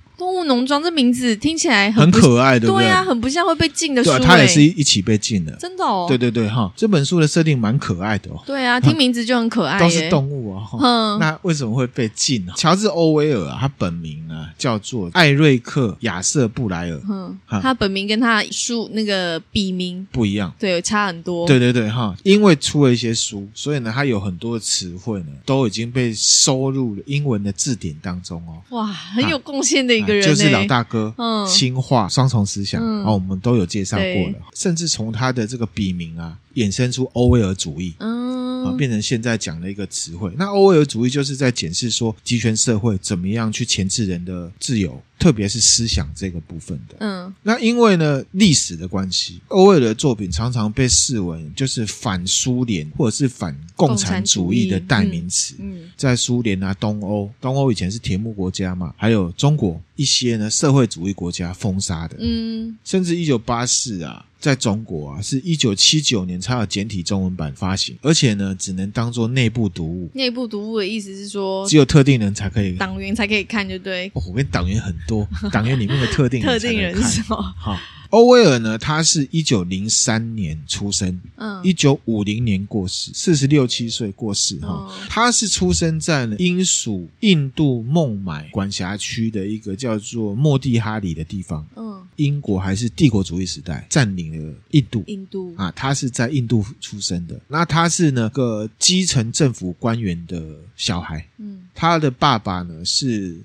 [0.47, 2.85] 农庄这名字听起来很可爱，对不对？
[2.85, 4.11] 对啊，很不像会被禁的书。
[4.11, 6.07] 对，它也是一起被禁的，真的哦。
[6.09, 8.43] 对对对，哈，这本书的设定蛮可爱的哦。
[8.47, 10.65] 对啊，听名字就很可爱，都是动物啊。
[10.81, 12.53] 嗯，那为什么会被禁呢？
[12.57, 17.01] 乔治·欧威尔啊，他本名呢叫做艾瑞克·亚瑟·布莱尔。
[17.09, 21.47] 嗯，他本名跟他书那个笔名不一样，对，差很多。
[21.47, 28.63] 对对对，哈，因为出了一些书，所以呢，他有很多的词汇呢都已经被收入了英文的字典当中哦。
[28.71, 30.83] 哇，很有贡献的一个人，就是老大。
[30.85, 40.31] 哥，嗯，新化双重思想，嗯、哦，我们都有介绍过了，甚至从他的这个笔名啊，衍生出欧威尔主义，嗯，啊，变成现在讲的一个词汇。
[40.37, 45.01] 那欧威尔主义就是在检视说，集权社会怎么样去钳制人的自由。
[45.19, 55.55] 特别是思想这个部分的，嗯，那因为呢历史的关系，欧威尔的作品常常被视为就是反苏联或者是反共产主义的代名词。
[55.59, 64.26] 嗯，嗯，在苏联啊，东欧，东欧以前是铁幕国家嘛，还有中国一些呢社会主义国家封杀的，嗯，甚至一九八四啊。
[64.38, 70.11] 在中国啊，是一九七九年才有简体中文版发行，而且呢，只能当做内部读物。
[70.14, 74.09] 内部读物的意思是说，只有特定人才可以，党员才可以看，就对。
[74.14, 77.37] 哦，我跟党员很多，党员里面的特定人 特定人是什么？
[77.59, 77.79] 好。
[78.11, 84.69] 欧威尔呢，他是一九零三年出生，嗯，一九五零年过世，四十六七岁过世哈。
[84.69, 97.40] 哦、他是出生在呢英属印度孟买管辖区的一个叫做莫蒂哈里的地方，嗯，英国还是帝国主义时代占领了印度，印度啊，他是在印度出生的。
[97.49, 100.42] 那他是那个基层政府官员的
[100.77, 103.37] 小孩，嗯，他的爸爸呢是。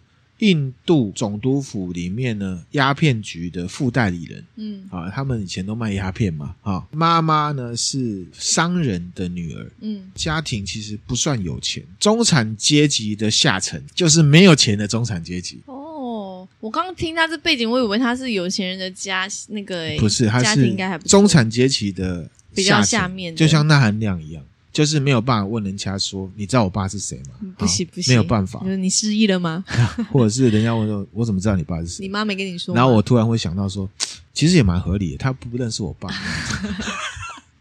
[0.41, 15.61] 印度总督府里面呢，鸦片局的副代理人，嗯，啊，他们以前都卖鸦片嘛，啊，妈妈呢是商人的女儿，嗯，家庭其实不算有钱，中产阶级的下层，就是没有钱的中产阶级。
[15.67, 20.75] 哦，我刚刚听他这背景，我以为他是有钱人的家，那个不是，他是
[21.05, 24.43] 中产阶级的比较下面，就像纳含量一样。
[24.71, 27.53] 就是没有办法问人家说，你知道我爸是谁吗？
[27.57, 28.63] 不行不行，没有办法。
[28.65, 29.63] 你失忆了吗？
[30.11, 32.03] 或者是人家问说，我怎么知道你爸是谁？
[32.03, 32.73] 你妈没跟你说。
[32.73, 33.89] 然后我突然会想到说，
[34.33, 36.09] 其实也蛮合理的，他不认识我爸。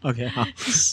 [0.03, 0.43] OK，好，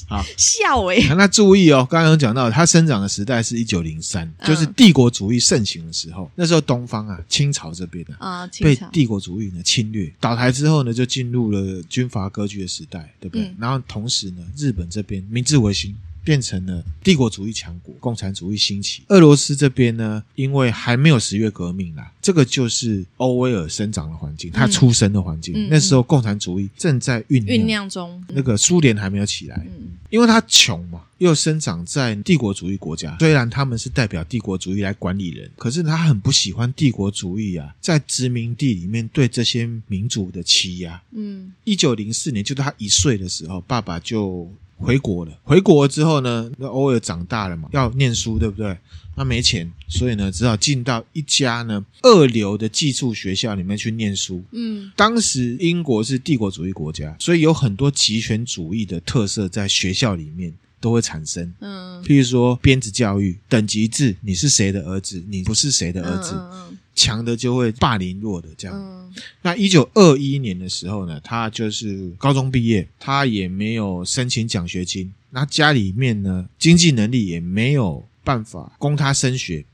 [0.06, 1.02] 好，笑诶。
[1.14, 6.30] 那注意哦，刚刚有讲到他生长的时代是一九零三，就是帝国主义盛行的时候。
[6.34, 13.46] 那时候东方啊，清朝这边啊，被帝国主义呢侵略，倒台之后呢，就进入了军阀割据的时代，对不对？
[13.46, 15.96] 嗯、然后同时呢，日本这边明治维新。
[16.28, 19.02] 变成了帝国主义强国，共产主义兴起。
[19.08, 25.54] 俄罗斯这边呢，因为还没有十月革命啦，这个就是欧威尔生长的环境，他出生的环境。
[25.56, 29.56] 嗯、那时候共产主义正在酝酿酝酿中，那个苏联还没有起来。
[29.80, 41.00] 嗯、因为他穷嘛，又生长在帝国主义国家，虽然他们是代表帝国主义来管理人，可是他很不喜欢帝国主义啊，在殖民地里面对这些民族的欺压。
[41.12, 44.46] 嗯，一九零四年，就他一岁的时候，爸爸就。
[44.78, 48.76] 回国了，回国之后呢，那偶尔长大了嘛，要念书，对不对？
[49.16, 54.44] 那没钱，所以呢，只好进到一家呢二流的寄宿学校里面去念书。
[54.52, 61.52] 嗯，当时英国是帝国主义国家，所以有很多极权主义的特色在学校里面都会产生。
[61.58, 66.34] 嗯，譬如说鞭子教育、等级制，你是谁的儿子，你不是谁的儿子。
[66.34, 68.76] 嗯嗯嗯强的就会霸凌弱的，这样。
[68.76, 79.64] 嗯、那一九二一年的时候呢，他就是高中毕业，他也没有申请奖学金，那家里面呢经济能力也没有办法供他升学，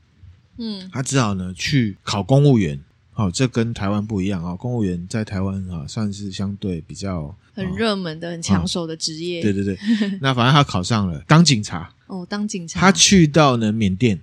[0.57, 2.79] 嗯，他只好呢去考公务员。
[3.17, 9.41] 好、哦，这跟台湾不一样啊、哦，公务员在台湾啊算是相对比较很热门的、哦、很抢手的职业。
[9.41, 9.79] 对对对，
[10.21, 11.91] 那反正他考上了当警察。
[12.07, 12.79] 哦，当警察。
[12.79, 14.19] 他去到呢缅甸。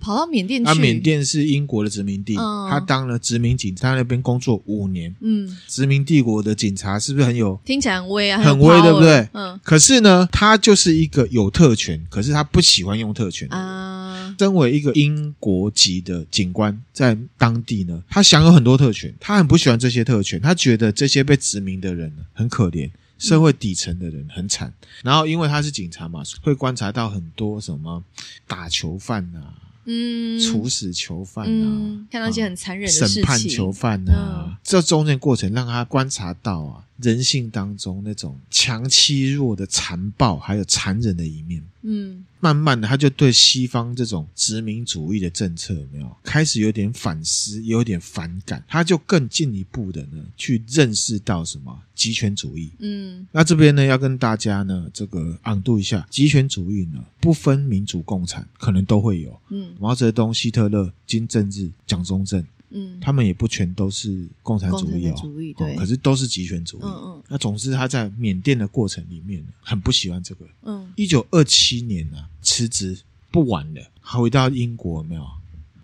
[0.00, 5.14] 跑到缅甸去，啊，缅甸是英国的殖民地，嗯、他当了殖民警察，在那边工作五年。
[5.20, 7.60] 嗯，殖民帝国的警察是不是很有？
[7.64, 9.28] 听起来很威啊，很威，对不对？
[9.32, 9.58] 嗯。
[9.62, 14.34] 可是呢，他就是一个有特权，可是他不喜欢用特权啊。
[14.38, 24.68] 身为一个英国籍的警官，在当地呢，他享有很多特权，他很不喜欢这些特权，他觉得这些被殖民的人很可怜，社会底层的人很惨。
[24.68, 28.04] 嗯、然后，因为他是警察嘛，会观察到很多什么
[28.46, 29.52] 打囚犯啊。
[29.90, 41.62] 嗯，处死囚犯啊，嗯、看到一些很残忍的事情，审判囚犯啊，嗯、这中间过程让他观察到啊，人性当中那种强欺弱的残暴，还有残忍的一面。
[41.82, 52.70] 嗯，慢慢的他就对西方这种殖民主义的政策有没有开始有点反思，有点反感，他就更进一步的呢去认识到什么极权主义。
[52.78, 59.40] 嗯，那这边呢要跟大家呢这个朗读一下，极权主义呢不分民主共产，可能都会有。
[59.50, 62.44] 嗯，毛泽东、希特勒、金正日、蒋中正。
[62.70, 66.82] 嗯，他们也不全都是共产主义哦，主义对、哦，可是都是极权主义。
[66.84, 70.44] 嗯嗯，那总之他在缅甸的过程里面很不喜欢这个。
[70.62, 72.98] 嗯，一九二七年呢、啊，辞职
[73.30, 75.24] 不玩了，他回到英国有没有？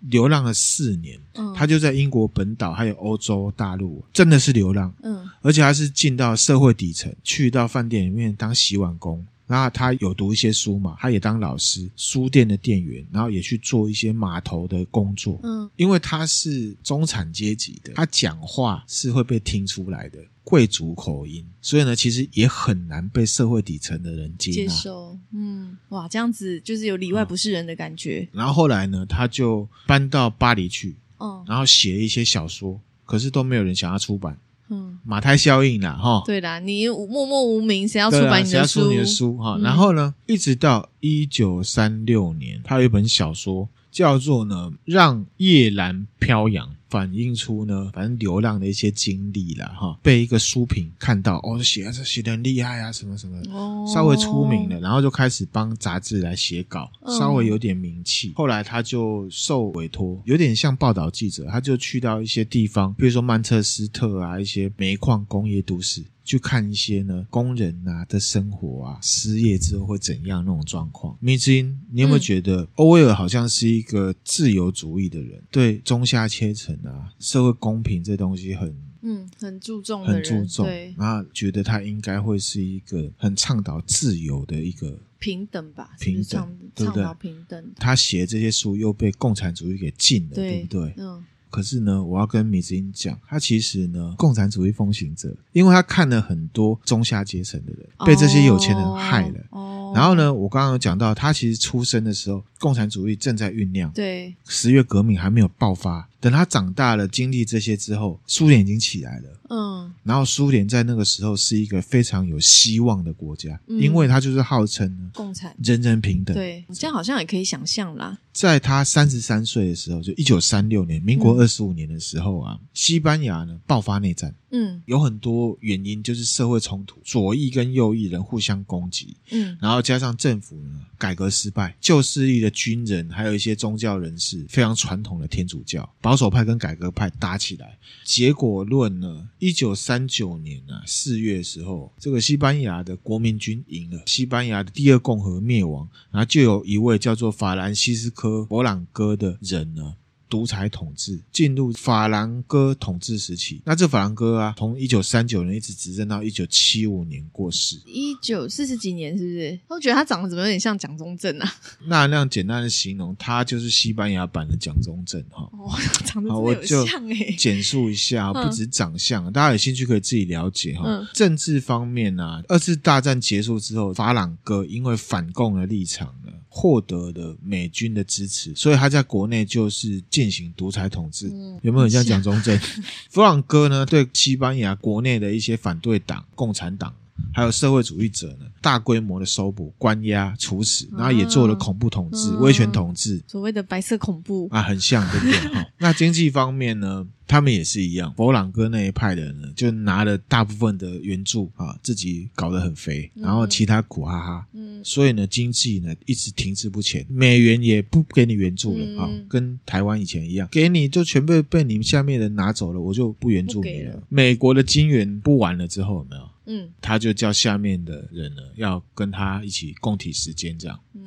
[0.09, 1.19] 流浪了四年。
[1.33, 4.93] 嗯，他就在英国本岛还有欧洲大陆，真的是流浪。
[5.01, 9.25] 嗯，而且他是进到社会底层，去到饭店里面当洗碗工。
[9.47, 15.39] 然后他有读一些书嘛，他也当老师，书店的店员，然后也去做一些码头的工作。
[15.43, 25.17] 嗯，因为他是中产阶级的，他讲话是会被听出来的贵族口音，所以呢，其实也很难被社会底层的人接受。
[25.31, 28.27] 嗯，哇，这样子就是有里外不是人的感觉。
[28.33, 34.35] 嗯，然后后来呢，他就搬到巴黎去，嗯，然后写一些小说，可是都没有人想要出版。
[34.69, 38.79] 嗯，马太效应啦，哈，对啦，你默默无名，谁要出版你的书？
[38.79, 39.37] 谁要出你的书？
[39.37, 46.69] 哈，然后呢，一直到一九三六年，他有一本小说叫做呢，让夜阑飘扬。
[46.95, 58.31] 反映出呢，反正流浪的一些经历啦，哈，被一个书评看到，哦，写这写的很厉害啊，什么什么，哦，稍微出名了，然后就开始帮杂志来写稿，嗯、稍微有点名气。
[58.37, 66.01] 后来他就受委托，有点像报道记者，他就去到一些地方，比如说曼彻斯特啊，一些煤矿工业都市。
[66.25, 71.15] 去看一些呢工人啊的生活啊，失业之后会怎样那种状况。
[71.21, 87.05] 明之音，你有没有觉得欧威尔好像是一个自由主义的人，嗯、对中下阶层啊、社会公平这东西很嗯很注重，很注重，然后觉得他应该会是一个很倡导自由的一个平等吧，平等对不对？
[87.19, 87.71] 平等。
[87.75, 90.93] 他写这些书又被共产主义给禁了，对，对不对？
[90.97, 91.23] 嗯。
[91.55, 99.39] 可是呢，我要跟米子英讲，他其实呢，共产主义风行者，因为他看了很多中下阶层的人被这些有钱人害了。
[99.51, 99.93] 哦。
[99.95, 103.89] 然后呢，我刚刚有讲到，他其实出生的时候，共产主义正在酝酿。
[103.91, 104.35] 对。
[104.45, 109.39] 十月革命还没有爆发等他长大了，经历这些之后，苏联已经起来了。
[109.47, 116.35] 嗯，然后苏联在那个时候是一个非常有希望的国家，嗯、因为他就是号称共产，人人平等。
[116.35, 118.17] 对，这样好像也可以想象啦。
[118.33, 124.33] 在他三十三岁的时候，就一九三六年，民国二十五年的时候啊，嗯、西班牙呢爆发内战。
[124.49, 129.15] 嗯，有很多原因，就是社会冲突，左翼跟右翼人互相攻击。
[129.31, 137.77] 嗯，然后加上政府呢改革失败，旧势力的军人还有一些宗教人士，非常传统的天主教保保守派跟改革派打起来。
[138.05, 149.95] 结果论呢，一九三九年啊四月的时候，这个西班牙的国民军赢了，西班牙的第二共和灭亡，然后就有一位叫做法兰西斯科·勃朗哥的人呢。
[150.29, 159.59] 独裁统治进入法兰哥统治时期，那这法兰哥啊，从一九三九年一直执政到一九七五年过世，一九四十几年，是不是？
[159.67, 161.53] 我觉得他长得怎么有点像蒋中正啊？
[161.87, 165.49] 那那样简单的形容，他就是西班牙版的蒋中正哈。
[165.53, 165.71] 哦，
[166.05, 167.35] 长得有像哎。
[167.37, 170.83] 简述一下，不止长相，大家有兴趣可以自己了解哈。
[170.85, 176.31] 嗯、政治方面啊，二次大战结束之后，法朗哥因为反共的立场呢。
[176.57, 181.27] 获得了美军的支持，所以他在国内就是进行独裁统治。
[181.27, 182.57] 嗯、有没有很像蒋中正？
[183.11, 186.95] 弗朗哥呢，对西班牙国内的一些反对党、共产党。
[187.33, 194.47] 还有社会主义者呢，大规模的搜捕、关押、处死，然后也做了恐怖统治、嗯、威权统治，所谓的白色恐怖。
[194.51, 195.33] 啊，很像对不对？
[195.53, 213.93] 哈，那经济方面呢，他们也是一样，佛朗哥那一派的人呢，就拿了大部分的援助啊，自己搞得很肥，然后其他苦哈哈，嗯，所以呢，经济呢一直停滞不前，美元也不给你援助了啊，嗯、跟台湾以前一样，给你就全被被你们下面人拿走了，我就不援助你了。
[213.93, 214.03] 了。
[214.09, 216.21] 美国的金元不完了之后，有没有？
[216.45, 220.79] 嗯，他就叫下面的人呢，要跟他一起共体时间，这样。
[220.93, 221.03] 嗯、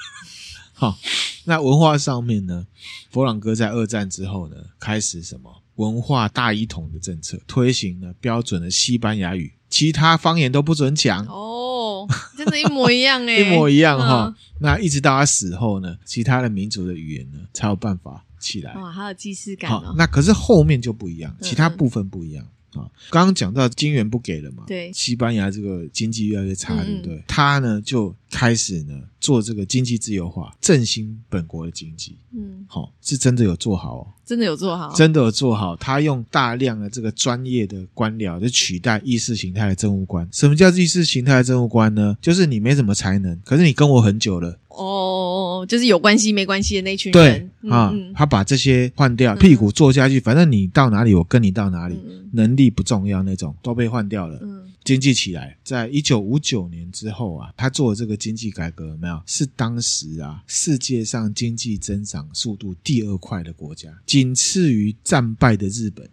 [0.74, 0.98] 好，
[1.44, 2.66] 那文化上面呢，
[3.10, 11.26] 佛朗哥在二战之后呢，开始什么文化大一统的政策，推行了标准的西班牙语，其他方言都不准讲。
[11.26, 12.06] 哦，
[12.36, 14.26] 真的，一模一样哎， 一模一样哈。
[14.26, 18.74] 嗯、那一直到他死后呢，其他的民族的语言呢，才有办法起来。
[18.74, 19.80] 哇，好有既视感、哦。
[19.80, 22.44] 好，那可是后面就不一样，其他部分不一样。
[22.44, 24.64] 嗯啊，刚刚讲到金元不给了嘛？
[24.66, 27.22] 对，西班牙这个经济越来越差，对不对？
[27.26, 32.16] 他呢就开始呢做这个经济自由化，振兴本国的经济。
[32.32, 35.74] 嗯，好，是真的有做好哦，真的有做好，真的有做好。
[35.76, 40.28] 他用大量的这个专业的官僚，就取代意识形态的政务官。
[40.30, 42.16] 什么叫意识形态的政务官呢？
[42.20, 44.58] 就是你没什么才能，可是你跟我很久了。
[44.68, 47.50] 哦，就是有关系没关系的那群人。
[47.62, 51.96] 对啊，他把这些换掉，屁股坐下去，反正你到哪里，我跟你到哪里。
[52.32, 54.38] 能力不重要那种都被换掉了。
[54.42, 59.18] 嗯，经济起来，在一九五九年之后啊，他做的这个经济改革有没有？
[59.24, 66.06] 是当时啊世界上经济增长速度第二快的国家，仅次于战败的日本。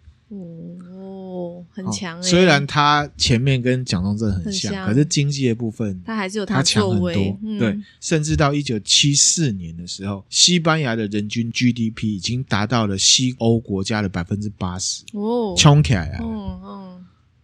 [0.92, 2.30] 哦，很强诶。
[2.30, 7.12] 虽然他前面跟蒋中正很像，可是经济的部分他还是有他强很多。
[7.60, 15.04] 对，甚至到一九七四年的时候，西班牙的人均 GDP 已经达到了西欧国家的百分之八十。
[15.14, 16.20] 哦，冲起来啊！
[16.22, 16.83] 嗯嗯。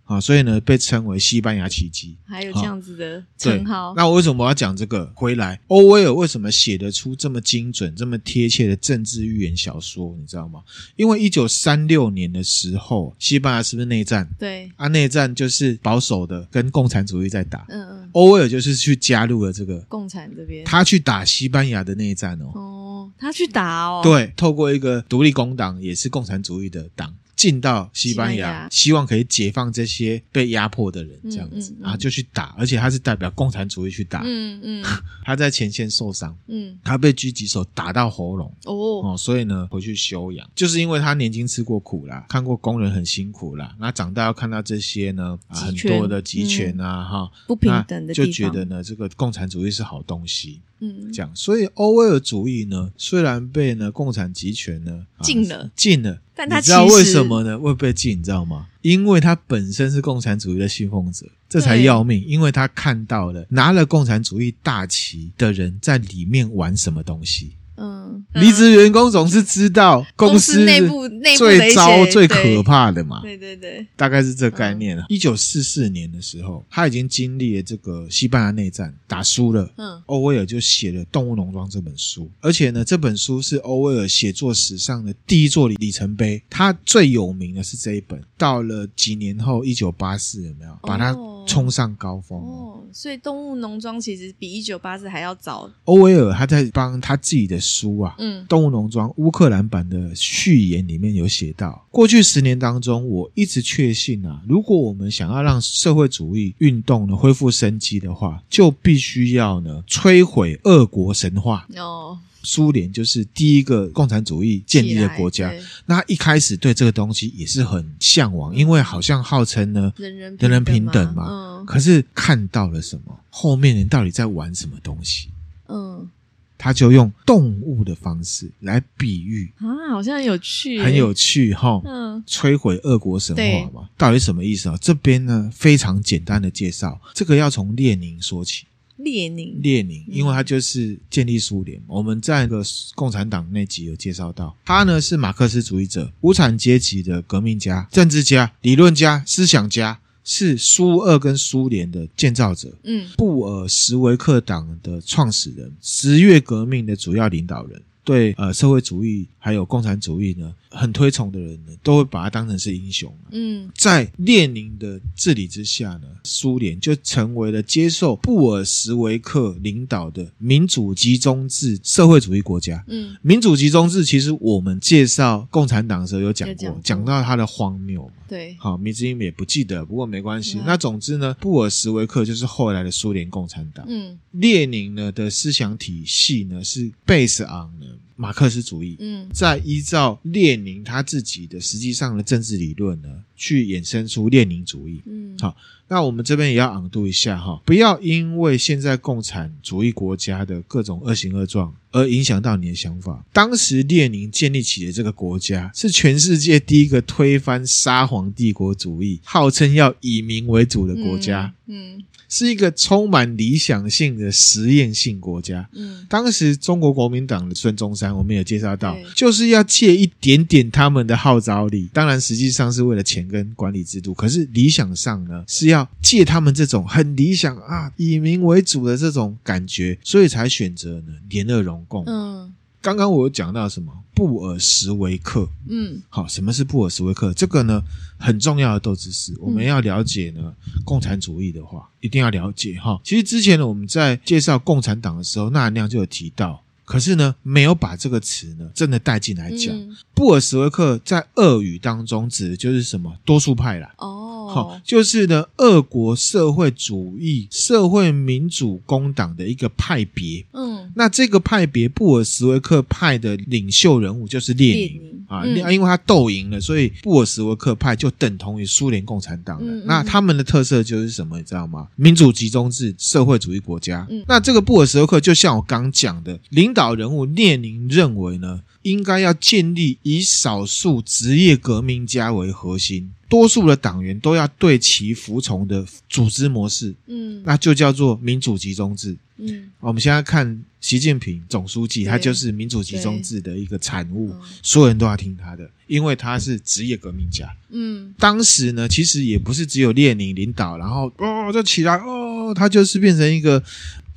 [0.10, 3.94] 啊，所以呢，被称为西班牙奇迹，还有这样子的称号。
[3.96, 5.06] 那我为什么我要讲这个？
[5.14, 10.16] 回来，欧威尔为什么写得出这么精准、这么贴切的政治预言小说？
[10.20, 10.62] 你知道吗？
[10.96, 14.28] 因为一九三六年的时候，西班牙是不是内战？
[14.40, 17.68] 对啊，内战就是保守的跟共产主义在打。
[17.70, 22.52] 嗯嗯，欧威尔就是去加入了这个共产这边，他去打西班牙的内战哦。
[22.56, 24.02] 哦，他去打哦。
[24.04, 27.14] 对，透过一个独立工党，也是共产主义的党。
[27.40, 34.22] 进到西班牙，希望可以解放这些被压迫的人，这样子，然后就去打，而且他是代表共产主义去打。
[34.26, 34.86] 嗯嗯，
[35.24, 38.76] 他在前线受伤，嗯，他被狙击手打到喉咙，哦。
[39.14, 50.60] 哦，所以呢回去休养，就是因为他年轻吃过苦啦，看过工人很辛苦啦，那长大要看到这些呢，很多的集权啊，哈，不平等的，就觉得呢这个共产主义是好东西。
[50.80, 57.60] 嗯，这样，所以欧威尔主义呢，虽然被呢共产集权呢禁了，禁了，但他你知道为什么呢？
[57.60, 58.68] 会被禁，你知道吗？
[58.82, 62.24] 因为他本身是共产主义的信奉者，这才要命。
[62.26, 67.52] 因为他看到了拿了共产主义大旗的人在里面玩什么东西。
[67.80, 73.22] 嗯，离职员工总是知道公司内部内部最糟最可怕的嘛。
[73.22, 75.02] 对对对，大概是这个概念。
[75.08, 79.72] 一九四四年的时候，他已经经历了这个西班牙内战，打输了。
[79.78, 86.42] 嗯，欧威尔就写了《动物农庄》这本书，而且呢，这本书是欧威尔写作史上的第一座里程碑。
[86.50, 88.22] 他最有名的是这一本。
[88.38, 91.14] 到了几年后，一九八四有没有把它
[91.46, 92.84] 冲上高峰哦。
[92.92, 95.70] 所以《动物农庄》其实比《一九八四》还要早。
[95.86, 112.18] 欧威尔他在帮他自己的书啊，嗯，《动物农庄》乌克兰版的序言里面有写到，过去十年当中，我一直确信啊，如果我们想要让社会主义运动呢恢复生机的话，就必须要呢摧毁俄国神话哦。
[112.44, 115.54] 苏联就是第一个共产主义建立的国家，
[115.86, 121.28] 那一开始对这个东西也是很向往，因为好像号称呢人人人人平等嘛。
[121.30, 123.20] 嗯，可是看到了什么？
[123.30, 125.30] 后面人到底在玩什么东西？
[125.68, 126.10] 嗯，
[126.58, 131.82] 他就用动物的方式来比喻啊，好像很有趣，很有趣哈。
[131.86, 134.78] 嗯，摧毁俄国神话嘛，到底什么意思啊？
[134.82, 138.66] 这边呢非常简单的介绍，这个要从列宁说起。
[139.00, 141.80] 列宁，列宁，因为他就是建立苏联。
[141.80, 142.62] 嗯、我们在那个
[142.96, 152.78] 共产党那集有介绍到，他呢是马克思主义者，无产阶级的革命家、政治家、理论家、思想家，是苏俄跟苏联的建造者。
[152.84, 160.54] 嗯，布尔什维克党的创始人，十月革命的主要领导人，对呃社会主义还有共产主义呢。
[160.72, 163.12] 很推崇的人呢，都会把他当成是英雄。
[163.32, 172.84] 嗯，在列宁的治理之下呢，苏联就成为了接受布尔什维克领导的民主集中制社会主义国家。
[172.88, 178.14] 嗯，民主集中制其实我们介绍共产党的时候有讲过，讲，讲到它的荒谬嘛。
[178.28, 180.60] 对，好，名字也不记得，不过没关系。
[180.60, 183.84] 嗯、那总之呢，布尔什维克就是后来的苏联共产党。
[183.90, 188.98] 嗯，列宁呢的思想体系呢是 base on 呢马克思主义。
[189.00, 190.56] 嗯，再依照列。
[190.56, 195.02] 宁他自己的实际上的政治理论呢，去衍生出列宁主义。
[195.06, 195.56] 嗯，好，
[195.88, 203.24] 那我们这边也要昂度一下哈，不要因为现在共产主义国家的各种恶行恶状而影响到你的想法。
[203.32, 211.54] 当时列宁建立起的这个国家，是全世界第一个推翻沙皇帝国主义，号称要以民为主的国家。
[211.68, 211.98] 嗯。
[211.98, 215.68] 嗯是一个充满理想性的实验性国家。
[215.74, 224.14] 嗯，当时中国国民党的孙中山，我们有介绍到，就是要借一点点他们的号召力，当然实际上是为了钱跟管理制度。
[224.14, 232.06] 可是理想上呢，是要借他们这种很理想啊，以民为主的这种感觉，所以才选择呢联俄容共。
[232.06, 232.54] 嗯。
[232.82, 233.92] 刚刚我有讲到什么？
[234.20, 237.34] 布尔什维克，嗯，好，什么是布尔什维克？
[237.34, 237.82] 这个呢
[238.18, 240.54] 很重要的斗知识，我们要了解呢。
[240.84, 243.00] 共产主义的话，一定要了解哈。
[243.02, 249.74] 其实之前呢，我们在介绍共产党的时候，纳兰亮就有提到，可是呢，没有把这个词呢真的带进来讲。
[249.74, 253.16] 嗯、布尔什维克在俄语当中指的就是什么？
[253.24, 253.94] 多数派啦。
[254.00, 254.29] 哦。
[254.50, 260.46] 好，就是呢，俄国社会主义社会民主工党的一个派别。
[260.54, 269.72] 嗯，那这个派别布尔什维克派的领袖人物就是列宁，啊，嗯、因为他斗赢了，所以布尔什维克派就等同于苏联共产党了。
[269.72, 271.88] 嗯嗯、那他们的特色就是什么，你知道吗？
[271.96, 274.08] 民主集中制社会主义国家。
[274.10, 283.12] 嗯、那这个布尔什维克就像我刚讲的，领导人物列宁认为呢，应该要建立以少数职业革命家为核心。
[283.28, 289.16] 多数的党员都要对其服从的组织模式，嗯，那就叫做民主集中制。
[289.38, 297.48] 嗯，我们现在看习近平总书记，他就是民主集中制的一个产物，所有人都要听他的，因为他是职业革命家。
[297.70, 303.64] 嗯，当时呢，其实也不是只有列宁领导，然后哦就起来哦，他就是变成一个。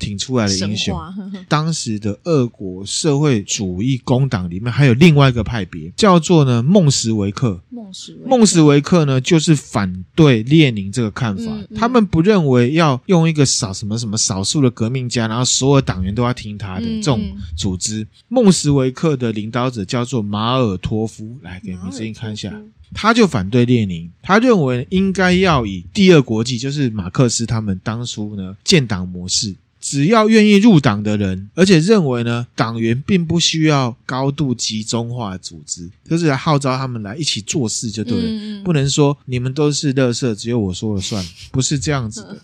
[0.02, 0.98] 挺出来的英雄。
[1.48, 7.62] 当时的俄国社会主义工党里面还有另外一个派别，叫做呢孟什维克。
[7.70, 11.44] 孟什孟什维克呢，就是反对列宁这个看法。
[11.44, 17.20] 嗯嗯、他们不认为要用一个少什么什么少数的革命家，然后所有党员都要听他的这种
[17.56, 18.06] 组织。
[18.28, 22.52] 孟什维克的领导者叫做马尔托夫，来给你声音看一下。
[22.94, 29.56] 他就反对列宁，他认为应该要以第二国际，就是马克思他们当初呢建党模式。
[29.82, 38.22] 只要愿意入党的人，而且认为呢，党员并不需要高度集中化的组织，就是来号召他们来一起做事就对了。
[38.24, 42.38] 嗯、不能说你们都是垃圾，只有我说了算，不是这样子的。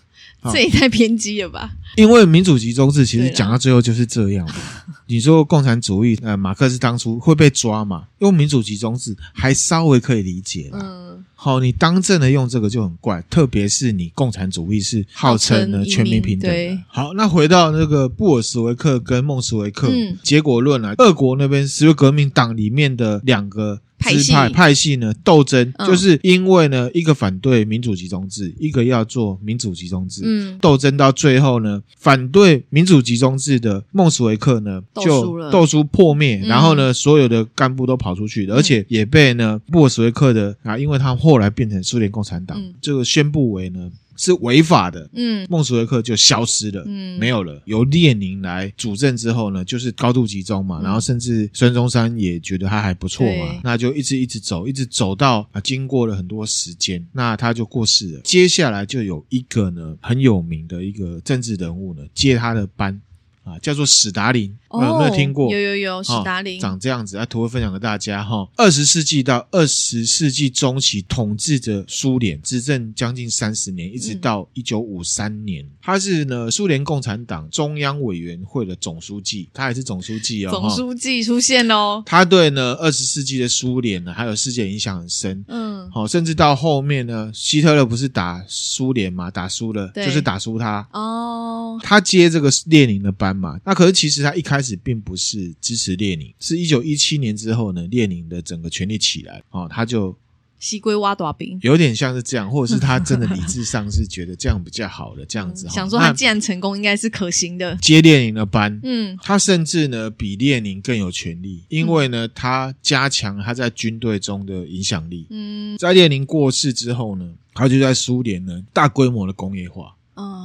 [0.51, 1.71] 这也太偏激了吧？
[1.97, 4.47] 因为民主集中制其实讲到最后就是这样。
[5.07, 8.05] 你说共产主义，呃，马克思当初会被抓嘛？
[8.19, 10.79] 用民主集中制还稍微可以理解啦。
[10.81, 11.08] 嗯，
[11.41, 16.77] 好，你当政的用这个就很怪，特别是你共产主义是号称呢全民平等的。
[16.89, 23.79] 好，那回到那个布尔什维克跟孟什维克，嗯，结果论来，俄国那边十月革命党里面的两个。
[23.99, 30.21] 支派派系呢斗争，就是因为呢一个反对民主集中制，一个要做民主集中制。
[30.23, 47.61] 嗯，斗争到最后呢，反对民主集中制的孟什维克呢就斗书破灭，然后呢所有的干部都跑出去了，而且也被呢布尔什维克的啊，因为他后来变成苏联共产党，这个宣布为呢是违法的，嗯，孟斯维克就消失了，嗯，没有了。
[47.63, 58.19] 由列宁来主政之后呢，就是高度集中嘛，嗯、然后甚至孙中山也觉得他还不错嘛，那就一直一直走，一直走到啊，经过了很多时间，那他就过世了。
[58.25, 62.99] 接下来就有一个呢很有名的一个政治人物呢接他的班。
[63.45, 65.51] 啊，叫做史达林，哦、有没有听过？
[65.51, 68.47] 有有有，史达林、哦、长这样子，啊，图会分享给大家哈。
[68.55, 75.63] 二十世纪到二十世纪中期统治着苏联，执政将近三十年，一直到一九五三年。
[75.63, 80.51] 嗯、他是呢苏联共产党中央委员会的总书记，他也是总书记哦。
[80.51, 82.03] 总书记出现哦。
[82.05, 85.43] 他对呢二十世纪的苏联呢还有世界影响很深。
[85.47, 91.79] 嗯，好、哦，甚至到后面呢，希特勒不是打苏联嘛，打输了，就是打输他哦。
[91.81, 93.29] 他接这个列宁的班。
[93.39, 100.15] 嘛，那可是其实他一开始并不是支持列宁，是一九一七年之后呢，列宁的整个权力起来，哦，他就
[100.59, 119.95] 西归挖大饼，有点像是这样，或者是他 真的理智上是觉得这样比较好的这样子，想说他既然成功，应该是可行的，接列宁的班，嗯，他甚至呢比列宁更有权力，因为呢他加强他在军队中的影响力，嗯，在列宁过世之后呢，他就在苏联呢大规模的工业化。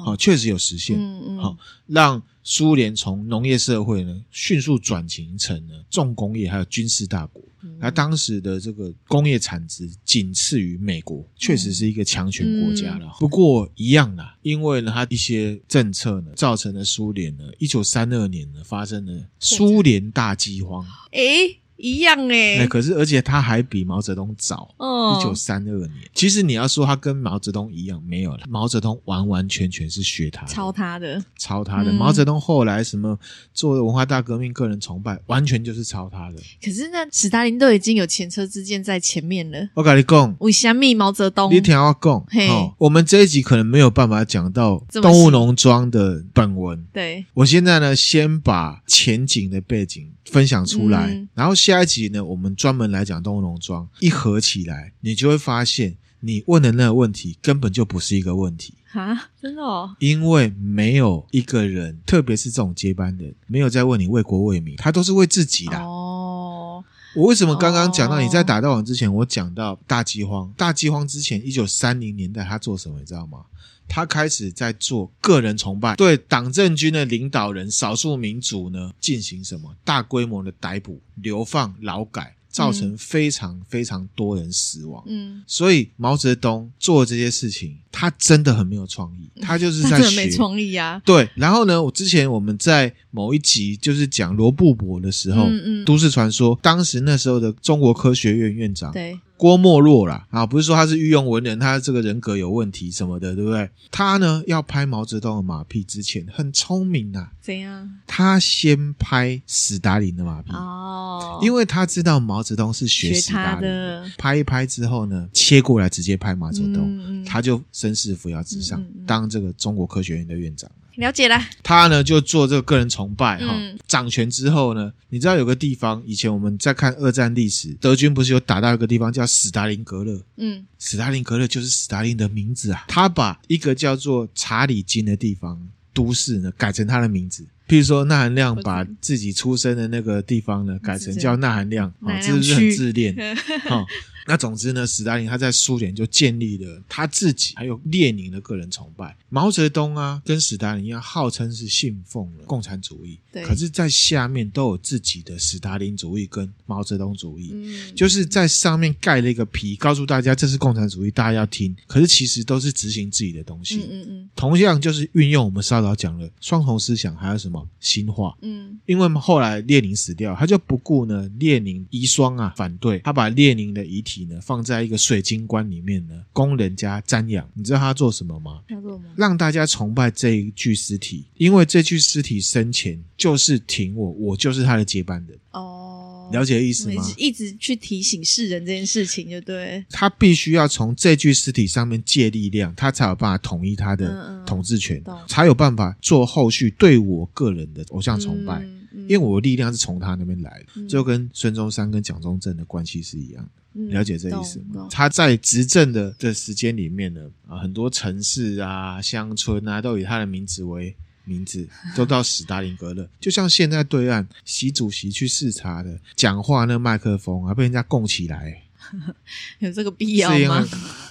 [0.05, 0.99] 好，确实有实现。
[0.99, 1.57] 嗯嗯，好，
[1.87, 7.43] 让苏联从农业社会呢迅速转型成了重工业还有军事大国。
[7.79, 13.11] 那当时的这个工业产值仅次于美国，确实是一个强权国家了。
[13.19, 20.87] 不过一样啦，因为呢，它一些政策呢，造成了苏联呢，一九三二年呢发生了苏联大饥荒。
[21.13, 25.91] 诶一样哎、欸，可是而且他还比毛泽东早，一九三二年。
[26.15, 28.45] 其实你要说他跟毛泽东一样，没有了。
[28.49, 31.93] 毛泽东完完全全是学他的，抄他的，抄他的。
[31.93, 33.19] 嗯、毛泽东后来什么
[33.53, 36.39] 做文化大革命、个人崇拜，完全就是抄他的。
[36.65, 39.69] 可是那史达林都已经有前车之鉴在前面了。
[39.75, 41.53] 我跟你讲，为什么毛泽东？
[41.53, 46.83] 你听我讲，嘿、哦，我们这一集可能没有办法讲到动物农庄的本文。
[46.95, 53.89] 对，我现在呢，先把前景的背景分享出来，嗯、然后下一集呢，我们专门来讲动物农庄。
[54.01, 59.31] 一合起来，你就会发现，你问的那个问题根本就不是一个问题啊！
[59.41, 65.79] 真的哦，因为没有一个人，特别是这种接班人，没有在问你为国为民，他都是为自己的。
[65.79, 66.83] 哦，
[67.17, 70.53] 我为什么刚刚讲到你在打到网之前，我讲到大饥荒？
[70.57, 72.99] 大饥荒之前，一九三零年代他做什么？
[72.99, 73.41] 你知道吗？
[73.89, 82.35] 他开始在做个人崇拜，对党政军的领导人少数民族呢进行什么大规模的逮捕、流放、劳改。
[82.55, 91.03] 造成非常非常多人死亡，嗯，所以毛泽东做这些事情，他真的很没有创意， 他就是在学，没创意啊。
[91.05, 99.19] 对，然后呢，我之前我们在某一集就是讲罗布泊的时候，嗯嗯，都市传说，当时那时候的中国科学院院长，对。
[99.45, 103.69] 郭沫若啦啊，不是说他是御用文人，他这个人格有问题什么的，对不对？
[103.91, 107.91] 他呢要拍毛泽东的马屁之前很聪明啊，怎样？
[108.07, 120.71] 他先拍史达林的马屁哦，因为他知道毛泽东是学史达林的，拍一拍之后呢，切过来直接拍毛泽东，他就声势扶摇直上，嗯嗯，当这个中国科学院的院长。
[120.97, 130.23] 了解了，他呢就做这个个人崇拜哈，嗯、掌权之后呢，你知道有个地方，以前我们在看二战历史，德军不是有打到一个地方叫斯大林格勒？
[130.37, 135.61] 嗯，斯大林格勒就是斯大林的名字啊，他把一个叫做查理金的地方
[135.93, 143.15] 都市呢改成他的名字，譬如说纳含亮把自己出生的那个地方呢改成叫纳含亮，啊，这是不是很自恋？
[143.69, 143.85] 哈。
[144.27, 149.17] 那总之呢，史达林他在苏联就建立了他自己还有列宁的个人崇拜。
[149.29, 153.45] 毛泽东啊，跟史达林一样，号称是信奉了共产主义，对。
[153.45, 161.77] 可是，在下面都有自己的史达林主义跟毛泽东主义，嗯，就是在上面盖了一个皮，告诉大家这是共产主义，大家要听。
[161.87, 164.31] 可是其实都是执行自己的东西，嗯嗯嗯。
[164.37, 168.79] 同样就是运用我们稍早讲了双重思想，还有什么新化，嗯。
[168.87, 174.14] 因为后来列宁死掉，他就不顾呢列宁遗孀啊反对，他把列宁的遗体。
[174.27, 177.51] 呢，放在一个水晶棺里面呢，供人家瞻仰。
[177.55, 178.61] 你知道他做什么吗？
[178.69, 179.07] 他做吗？
[179.17, 185.39] 让大家崇拜这一具尸体，因为这具尸体生前就是挺我，我就是他的接班人。
[185.51, 187.03] 哦，了解意思吗？
[187.17, 189.85] 一直去提醒世人这件事情，就对。
[189.91, 198.65] 他必须要从这具尸体上面借力量，他才有办法统一他的统治权，嗯嗯、才有办法做后续对我个人的偶像崇拜。
[199.09, 203.51] 因为我的力量是从他那边来的，嗯、就跟孙中山跟蒋中正的关系是一样的。
[203.75, 204.87] 了解这意思吗？
[204.91, 210.95] 他在执政的的时间里面呢，啊，很多城市啊、乡村啊，都以他的名字为
[211.25, 213.09] 名字， 都到史达林格勒。
[213.21, 218.63] 就像现在对岸习主席去视察的，讲话那麦克风啊，被人家供起来，
[219.59, 220.67] 有这个必要吗？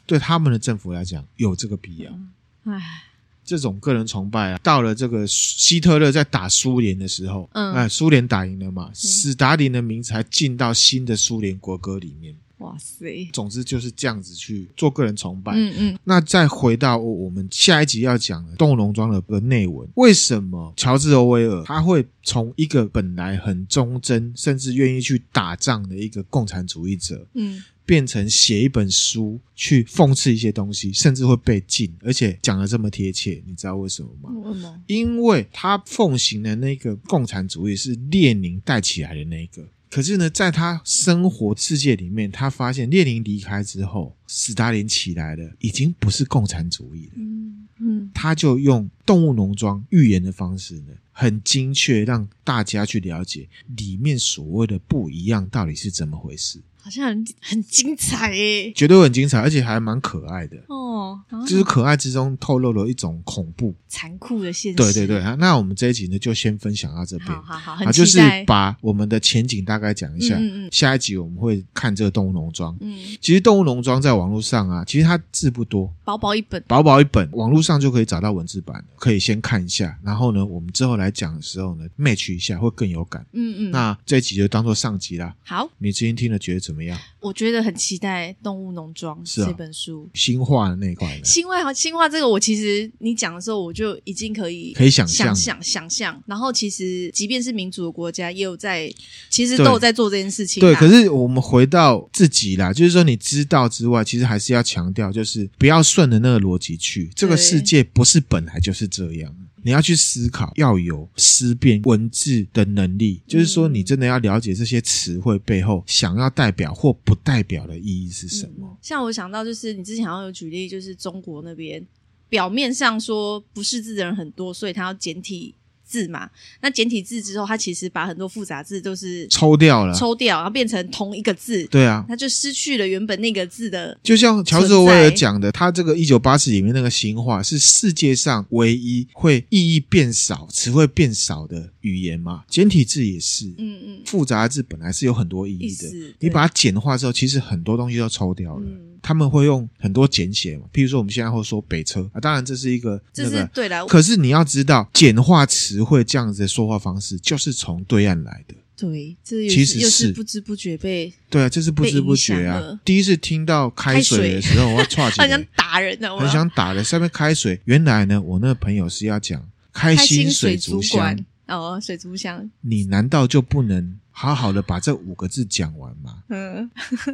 [0.06, 2.18] 对他们的政府来讲，有这个必要。
[2.64, 3.04] 唉。
[3.46, 12.34] 这种个人崇拜啊，到了这个希特勒在打苏联的时候，嗯，哎，苏联打赢了嘛，嗯、史达林的名字还进到新的苏联国歌里面。
[12.64, 13.30] 哇塞！
[13.32, 15.54] 总之就是这样子去做个人崇拜。
[15.54, 16.00] 嗯嗯。
[16.04, 27.62] 那再回到我们下一集要讲的《动物农庄》的个内文，为什么乔治·欧威尔他会从一个本来很忠贞，甚至愿意去打仗的一个共产主义者，嗯。
[27.86, 34.30] 变成写一本书去讽刺一些东西，甚至会被禁，而且讲的这么贴切，你知道为什么吗？
[34.46, 34.82] 为什么？
[34.88, 47.12] 因为他奉行的那个共产主义是列宁带起来的那个，可是呢，在他生活世界里面，他发现列宁离开之后，斯大林起来了，已经不是共产主义了。
[47.18, 56.60] 嗯嗯，他就用动物农庄预言的方式呢，很精确让大家去了解里面所谓的不一样到底是怎么回事。
[56.84, 61.18] 好像很很精彩诶，绝对很精彩，而且还蛮可爱的哦。
[61.48, 64.76] 就是可爱之中透露了一种恐怖、残酷的现实。
[64.76, 67.30] 对对对，那我们这一集呢，就先分享到这边。
[67.30, 70.36] 好好好，就是把我们的前景大概讲一下。
[70.38, 70.70] 嗯嗯。
[70.72, 72.76] 下一集我们会看这个动物农庄。
[72.82, 72.98] 嗯。
[73.22, 79.98] 其实动物农庄在网络上啊，其实它字不多，薄薄一本，薄薄一本，网络上就可以找到文字版，可以先看一下。
[80.04, 83.26] 然后呢，我们之后来讲的时候呢，match 一下会更有感。
[83.32, 83.72] 嗯嗯。
[83.72, 85.34] 那这一集就当做上集啦。
[85.46, 86.98] 好，你之前听了觉得怎么样？
[87.20, 91.20] 我觉得很期待《动物农庄》这本书，新化的那一块。
[91.24, 96.22] 新化和新化这个，我其实你讲的时候，我就已经可以可以想象想想象。
[96.26, 98.94] 然后，其实即便是民主的国家，也有在，
[99.30, 100.62] 其实都有在做这件事情。
[100.62, 107.10] 对，可是我们回到自己啦，就是说你知道之外，其实还是要强调，就是不要顺着那个逻辑去。
[107.16, 109.36] 这个世界不是本来就是这样。
[109.64, 118.68] 你要去思考，要有思辨文字的能力，就是说，你真的要了解这些词汇背后想要代表或不代表的意义是什么。
[118.70, 121.86] 嗯，像我想到，就是你之前好像有举例，就是中国那边
[122.30, 125.56] 表面上说不识字的人很多，所以他要简体。
[125.94, 126.28] 字嘛，
[126.62, 131.64] 那简体字之后，它其实把很多复杂字都是抽掉了，抽掉，然后变成同一个字。
[131.68, 133.96] 对啊，它就失去了原本那个字的。
[134.02, 142.44] 就像乔治·威尔讲的，他这个一九八四里面那个新话是世界上唯一会意义变少、词汇变少的语言嘛？
[142.50, 148.66] 简体字也是，嗯嗯，复杂字本来是有很多意义的，你把它简化之后，其实很多东西都抽掉了。
[148.66, 153.86] 嗯他们会用很多简写嘛，譬如说我们现在会说北车啊，当然这是一个那个，这是对的。
[153.86, 158.56] 可是你要知道，简化词汇这样子的说话方式，就是从对岸来的。
[158.76, 162.80] 对，这其实是不知不觉被对啊，这是不知不觉啊。
[162.84, 166.84] 第一次听到开水的时候，我要剉起来，很想打人的，很想打人。
[166.84, 172.50] 上面开水，原来呢，我那个朋友是要讲开心水族箱哦，水族箱。
[172.62, 174.00] 你难道就不能？
[174.16, 176.70] 好好的把这五个字讲完嘛，嗯，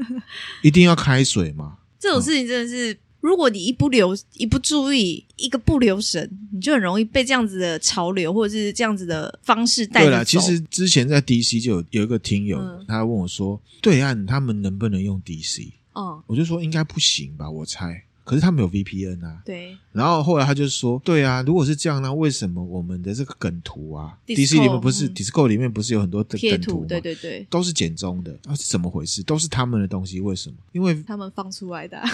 [0.61, 1.77] 一定要开水嘛。
[1.97, 10.07] 这种事情真的是，如果你一不留、一不注意、一个不留神，你就很容易被这样子的潮流或者是这样子的方式带走。
[10.07, 15.71] 对了，其实之前在 DC 就有有一个听友，嗯、他问我说，对岸他们能不能用 DC？
[15.93, 18.03] 哦，我就说应该不行吧，我猜。
[18.29, 19.75] 可是他们有 VPN 啊，对。
[19.91, 26.85] 然后后来他就说，对啊，如果是这样呢，为什么我们的这个梗图啊 Discord, 里面不是、嗯、Discord 里面不是有很多的梗图吗？
[26.87, 29.23] 对对对，都是简中的，那、啊、是怎么回事？
[29.23, 30.55] 都是他们的东西，为什么？
[30.73, 32.07] 因为他们放出来的、 啊。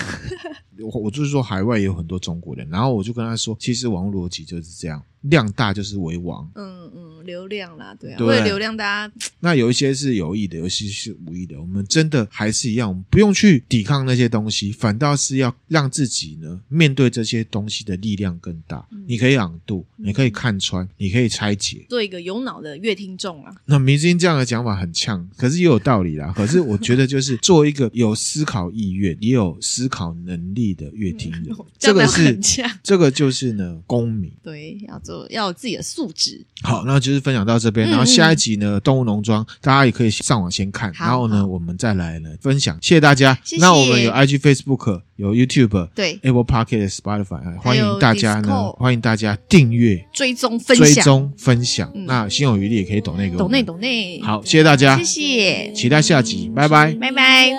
[0.80, 5.04] 我我就是说，海外也有很多中国人，然后我就跟他说，其实网络逻辑就是这样。
[5.26, 6.85] 量大就是为王，嗯嗯，
[7.26, 11.60] 流量啦，对啊，对为了流量，大家 那有一些是有意的，有些是无意的。
[11.60, 18.86] 我们真的还是一样，我们不用去抵抗那些东西，反倒是要让自己呢面对这些东西的力量更大。
[18.92, 23.54] 嗯、你可以朗读，你可以看穿，嗯、你可以拆解，做一个有脑的乐听众啊。
[23.66, 26.34] 那明星这样的讲法很呛，可是也有道理啦。
[26.38, 32.40] 可是我觉得就是做一个有思考意愿、也有思考能力的乐听人， 嗯、这个是
[32.84, 35.26] 这个就是呢公民，对，要做。
[35.30, 36.46] 要有自己的素质。
[36.62, 42.78] 好，那就是分享到这边，嗯、然后下一集呢，动物农庄大家也可以上网先看，然后呢，我们再来呢分享。
[42.82, 43.38] 谢谢大家。
[43.44, 43.62] 谢谢。
[43.62, 51.92] 那我们有 IG、Facebook，有 YouTube，对，Apple Podcast、Spotify，欢迎大家呢，欢迎大家订阅、追踪、分享、追踪、分享。
[51.96, 54.22] 嗯、那心有余力也可以抖内个，抖内抖内。
[54.22, 57.52] 好，谢谢大家，谢谢，期待下集，拜拜，拜拜。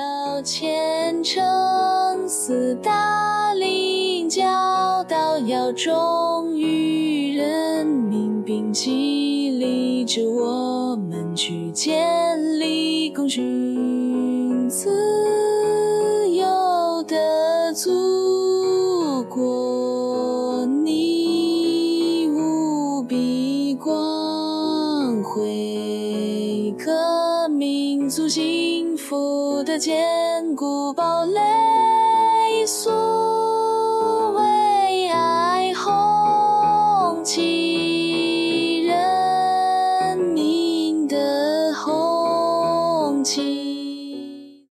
[4.28, 6.85] 教导要忠于人
[8.46, 13.42] 并激励着我们去建立公许
[14.68, 17.90] 自由的祖
[19.24, 20.64] 国。
[20.64, 31.75] 你无比光辉，可民族幸福的坚固堡垒。